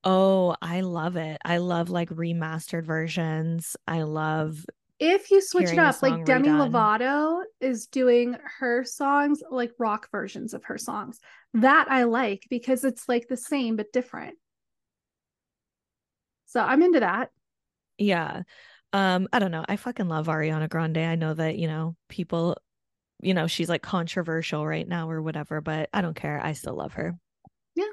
[0.03, 1.39] oh, I love it.
[1.43, 3.75] I love like remastered versions.
[3.87, 4.63] I love
[4.99, 6.71] If you switch it up, like Demi redone.
[6.71, 11.19] Lovato is doing her songs like rock versions of her songs.
[11.55, 14.35] That I like because it's like the same but different.
[16.47, 17.31] So I'm into that.
[17.97, 18.43] yeah.
[18.93, 19.65] Um, I don't know.
[19.67, 20.99] I fucking love Ariana Grande.
[20.99, 22.55] I know that, you know, people,
[23.21, 26.39] you know, she's like controversial right now or whatever, but I don't care.
[26.41, 27.17] I still love her.
[27.75, 27.83] Yeah.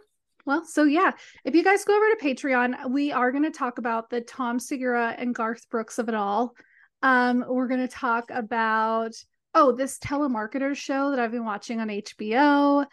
[0.47, 1.11] Well, so yeah,
[1.45, 4.61] if you guys go over to Patreon, we are going to talk about the Tom
[4.61, 6.55] Segura and Garth Brooks of it all.
[7.03, 9.13] Um, we're going to talk about
[9.55, 12.87] oh, this telemarketer show that I've been watching on HBO,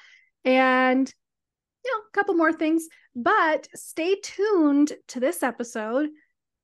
[0.46, 1.14] and
[1.84, 2.88] you know, a couple more things.
[3.16, 6.10] But stay tuned to this episode.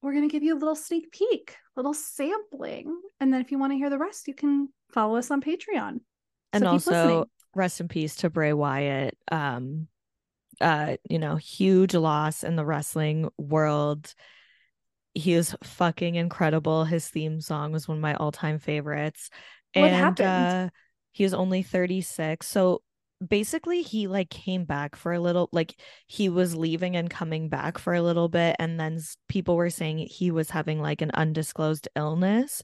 [0.02, 3.58] We're going to give you a little sneak peek, little sampling, and then if you
[3.58, 6.00] want to hear the rest, you can follow us on Patreon.
[6.54, 7.26] And keep also listening.
[7.56, 9.18] rest in peace to Bray Wyatt.
[9.32, 9.88] Um,
[10.62, 14.14] uh, you know, huge loss in the wrestling world.
[15.14, 16.86] He is fucking incredible.
[16.86, 19.30] His theme song was one of my all-time favorites.
[19.74, 20.28] What and happened?
[20.28, 20.70] uh
[21.16, 22.46] he was only 36.
[22.46, 22.82] So
[23.26, 27.78] basically he like came back for a little like he was leaving and coming back
[27.78, 29.00] for a little bit and then
[29.30, 32.62] people were saying he was having like an undisclosed illness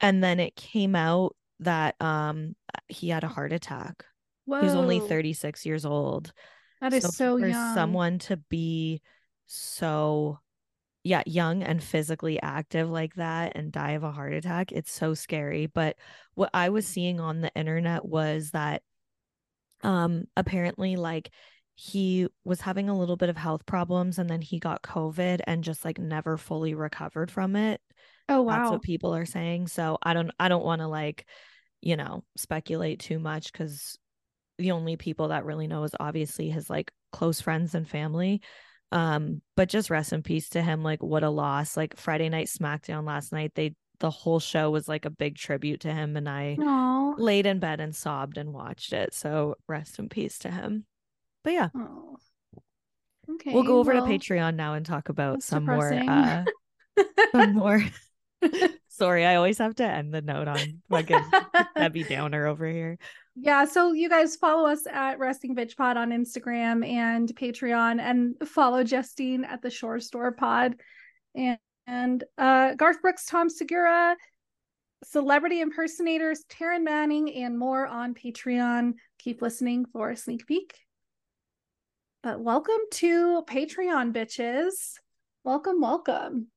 [0.00, 2.54] and then it came out that um
[2.88, 4.04] he had a heart attack.
[4.44, 6.32] Whoa, He was only 36 years old.
[6.80, 7.74] That is so, for young.
[7.74, 9.00] someone to be
[9.46, 10.38] so
[11.02, 15.14] yeah, young and physically active like that and die of a heart attack, it's so
[15.14, 15.66] scary.
[15.66, 15.96] But
[16.34, 18.82] what I was seeing on the internet was that
[19.82, 21.30] um apparently like
[21.74, 25.62] he was having a little bit of health problems and then he got COVID and
[25.62, 27.80] just like never fully recovered from it.
[28.28, 28.56] oh wow.
[28.56, 29.68] That's what people are saying.
[29.68, 31.26] So I don't I don't want to like,
[31.82, 33.98] you know, speculate too much because
[34.58, 38.40] the only people that really know is obviously his like close friends and family.
[38.90, 40.82] Um, but just rest in peace to him.
[40.82, 41.76] Like what a loss.
[41.76, 45.80] Like Friday night SmackDown last night, they the whole show was like a big tribute
[45.80, 47.14] to him and I Aw.
[47.18, 49.14] laid in bed and sobbed and watched it.
[49.14, 50.84] So rest in peace to him.
[51.44, 52.16] But yeah, Oh.
[53.28, 53.52] Okay.
[53.52, 56.06] we'll go over well, to Patreon now and talk about some depressing.
[56.06, 56.44] more uh
[57.32, 57.82] some more
[58.88, 61.30] sorry, I always have to end the note on like fucking
[61.76, 62.98] Debbie Downer over here.
[63.34, 68.36] yeah, so you guys follow us at Resting Bitch Pod on Instagram and Patreon, and
[68.48, 70.76] follow Justine at the Shore Store Pod,
[71.34, 74.16] and and uh, Garth Brooks, Tom Segura,
[75.04, 78.94] celebrity impersonators, Taryn Manning, and more on Patreon.
[79.18, 80.74] Keep listening for a sneak peek.
[82.22, 84.94] But welcome to Patreon, bitches.
[85.44, 86.48] Welcome, welcome.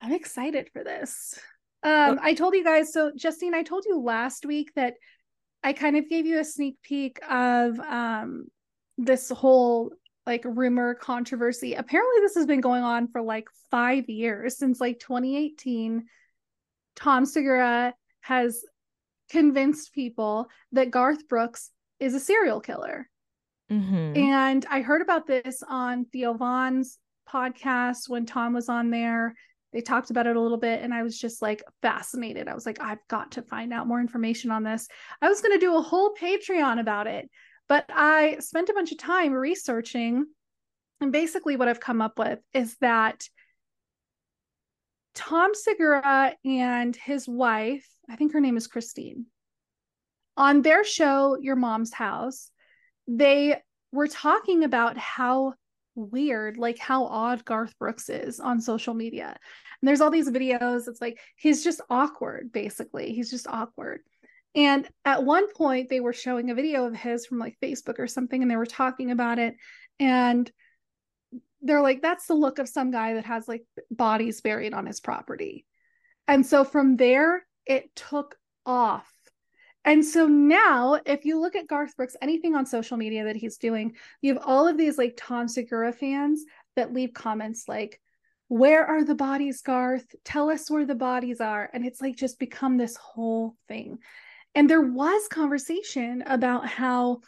[0.00, 1.38] I'm excited for this.
[1.82, 4.94] Um, I told you guys, so Justine, I told you last week that
[5.62, 8.46] I kind of gave you a sneak peek of um
[8.98, 9.92] this whole
[10.26, 11.74] like rumor controversy.
[11.74, 16.06] Apparently, this has been going on for like five years since like 2018.
[16.96, 18.64] Tom Segura has
[19.30, 21.70] convinced people that Garth Brooks
[22.00, 23.08] is a serial killer.
[23.70, 24.16] Mhm.
[24.16, 26.98] And I heard about this on Theo Von's
[27.28, 29.34] podcast when Tom was on there.
[29.72, 32.46] They talked about it a little bit, and I was just like fascinated.
[32.46, 34.86] I was like, I've got to find out more information on this.
[35.20, 37.28] I was going to do a whole Patreon about it,
[37.68, 40.26] but I spent a bunch of time researching.
[41.00, 43.28] And basically, what I've come up with is that
[45.14, 49.26] Tom Segura and his wife, I think her name is Christine,
[50.36, 52.50] on their show, Your Mom's House,
[53.06, 53.62] they
[53.92, 55.54] were talking about how
[55.94, 59.36] weird, like how odd Garth Brooks is on social media.
[59.80, 60.88] And there's all these videos.
[60.88, 63.12] It's like he's just awkward, basically.
[63.12, 64.00] He's just awkward.
[64.54, 68.06] And at one point, they were showing a video of his from like Facebook or
[68.06, 69.56] something, and they were talking about it.
[69.98, 70.50] And
[71.60, 75.00] they're like, that's the look of some guy that has like bodies buried on his
[75.00, 75.64] property.
[76.28, 79.10] And so from there, it took off.
[79.84, 83.58] And so now, if you look at Garth Brooks, anything on social media that he's
[83.58, 86.42] doing, you have all of these like Tom Segura fans
[86.76, 88.00] that leave comments like,
[88.48, 90.06] Where are the bodies, Garth?
[90.24, 91.68] Tell us where the bodies are.
[91.72, 93.98] And it's like just become this whole thing.
[94.54, 97.20] And there was conversation about how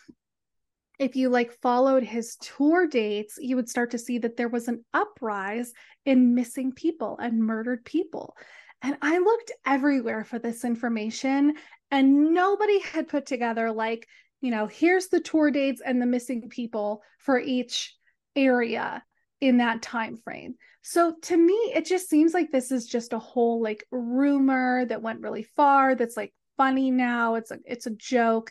[0.98, 4.68] if you like followed his tour dates, you would start to see that there was
[4.68, 5.72] an uprise
[6.04, 8.36] in missing people and murdered people.
[8.82, 11.54] And I looked everywhere for this information,
[11.90, 14.06] and nobody had put together, like,
[14.40, 17.94] you know, here's the tour dates and the missing people for each
[18.34, 19.02] area
[19.40, 20.54] in that time frame.
[20.82, 25.02] So to me, it just seems like this is just a whole like rumor that
[25.02, 25.94] went really far.
[25.94, 27.34] That's like funny now.
[27.36, 28.50] It's a it's a joke.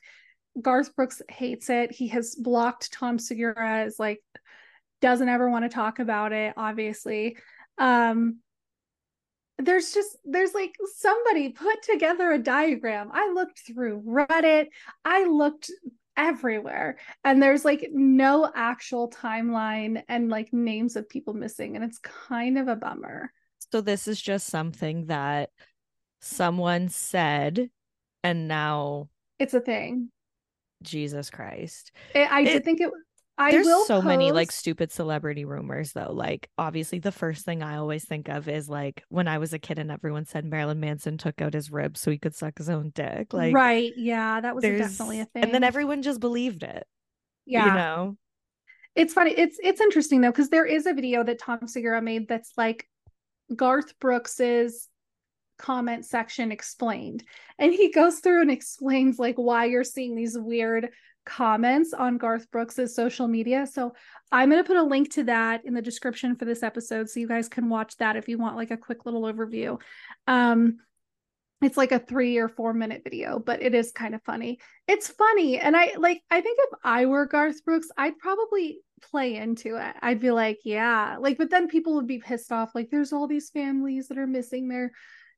[0.62, 1.91] Garth Brooks hates it.
[1.91, 4.22] He has blocked Tom Segura as like
[5.01, 7.38] doesn't ever want to talk about it, obviously.
[7.78, 8.39] Um
[9.58, 13.10] there's just there's like somebody put together a diagram.
[13.14, 14.68] I looked through Reddit,
[15.03, 15.72] I looked
[16.18, 21.99] everywhere and there's like no actual timeline and like names of people missing and it's
[21.99, 23.32] kind of a bummer.
[23.72, 25.49] So this is just something that
[26.22, 27.70] someone said
[28.26, 29.10] and now
[29.40, 30.10] It's a thing.
[30.84, 31.92] Jesus Christ.
[32.14, 32.92] It, I did think it
[33.38, 36.14] I There's so many like stupid celebrity rumors though.
[36.14, 39.60] Like obviously the first thing I always think of is like when I was a
[39.60, 42.70] kid and everyone said Marilyn Manson took out his ribs so he could suck his
[42.70, 43.34] own dick.
[43.34, 43.92] Like right.
[43.98, 45.44] Yeah, that was definitely a thing.
[45.44, 46.88] And then everyone just believed it.
[47.46, 47.66] yeah.
[47.66, 48.18] You know?
[48.96, 49.32] It's funny.
[49.32, 52.88] It's it's interesting though because there is a video that Tom Segura made that's like
[53.54, 54.88] Garth Brooks's
[55.58, 57.24] comment section explained,
[57.58, 60.89] and he goes through and explains like why you're seeing these weird
[61.26, 63.66] comments on Garth Brooks's social media.
[63.66, 63.93] So
[64.32, 67.28] I'm gonna put a link to that in the description for this episode, so you
[67.28, 69.80] guys can watch that if you want like a quick little overview.
[70.28, 70.78] Um,
[71.62, 74.60] it's like a three or four minute video, but it is kind of funny.
[74.88, 75.58] It's funny.
[75.58, 79.95] And I like, I think if I were Garth Brooks, I'd probably play into it.
[80.01, 82.76] I'd be like, yeah, like, but then people would be pissed off.
[82.76, 84.91] Like, there's all these families that are missing their,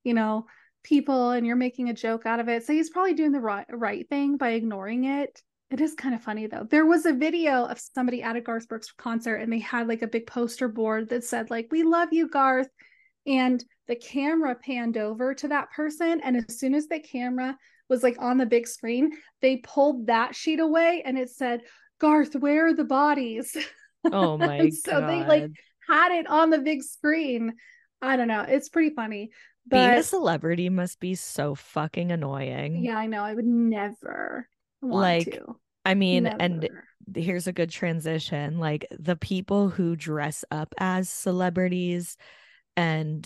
[0.04, 0.45] you know,
[0.84, 2.66] people, and you're making a joke out of it.
[2.66, 5.41] So he's probably doing the right, right thing by ignoring it.
[5.70, 6.66] It is kind of funny though.
[6.70, 10.02] There was a video of somebody at a Garth Brooks concert and they had like
[10.02, 12.70] a big poster board that said, like, we love you, Garth.
[13.26, 16.22] And the camera panned over to that person.
[16.24, 17.58] And as soon as the camera
[17.89, 21.62] was like on the big screen, they pulled that sheet away and it said,
[22.00, 23.58] Garth, where are the bodies?
[24.06, 25.10] Oh my so god.
[25.10, 25.52] they, like,
[25.89, 27.56] Had it on the big screen.
[28.02, 28.45] I don't know.
[28.48, 29.32] It's pretty funny.
[29.70, 32.84] Being a celebrity must be so fucking annoying.
[32.84, 33.24] yeah, I know.
[33.24, 34.47] I would never
[34.82, 35.59] want Like, to.
[35.86, 36.70] I mean, and
[37.15, 38.59] here's a good transition.
[38.59, 42.18] Like the people who dress up as celebrities
[42.76, 43.26] and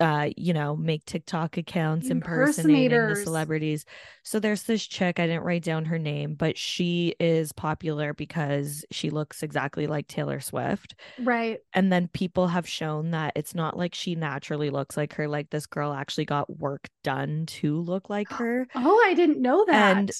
[0.00, 3.84] uh you know make TikTok accounts impersonating the celebrities.
[4.22, 8.84] So there's this chick I didn't write down her name, but she is popular because
[8.90, 10.94] she looks exactly like Taylor Swift.
[11.18, 11.58] right.
[11.72, 15.50] And then people have shown that it's not like she naturally looks like her like
[15.50, 18.66] this girl actually got work done to look like her.
[18.74, 19.96] Oh, I didn't know that.
[19.96, 20.10] And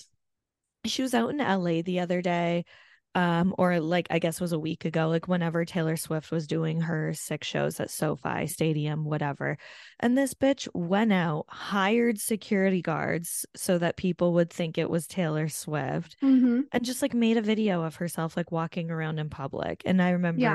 [0.84, 2.64] she was out in LA the other day
[3.14, 6.80] um or like I guess was a week ago like whenever Taylor Swift was doing
[6.82, 9.56] her six shows at SoFi Stadium whatever
[10.00, 15.06] and this bitch went out hired security guards so that people would think it was
[15.06, 16.64] Taylor Swift Mhm.
[16.72, 20.10] and just like made a video of herself like walking around in public and I
[20.10, 20.54] remember Yeah.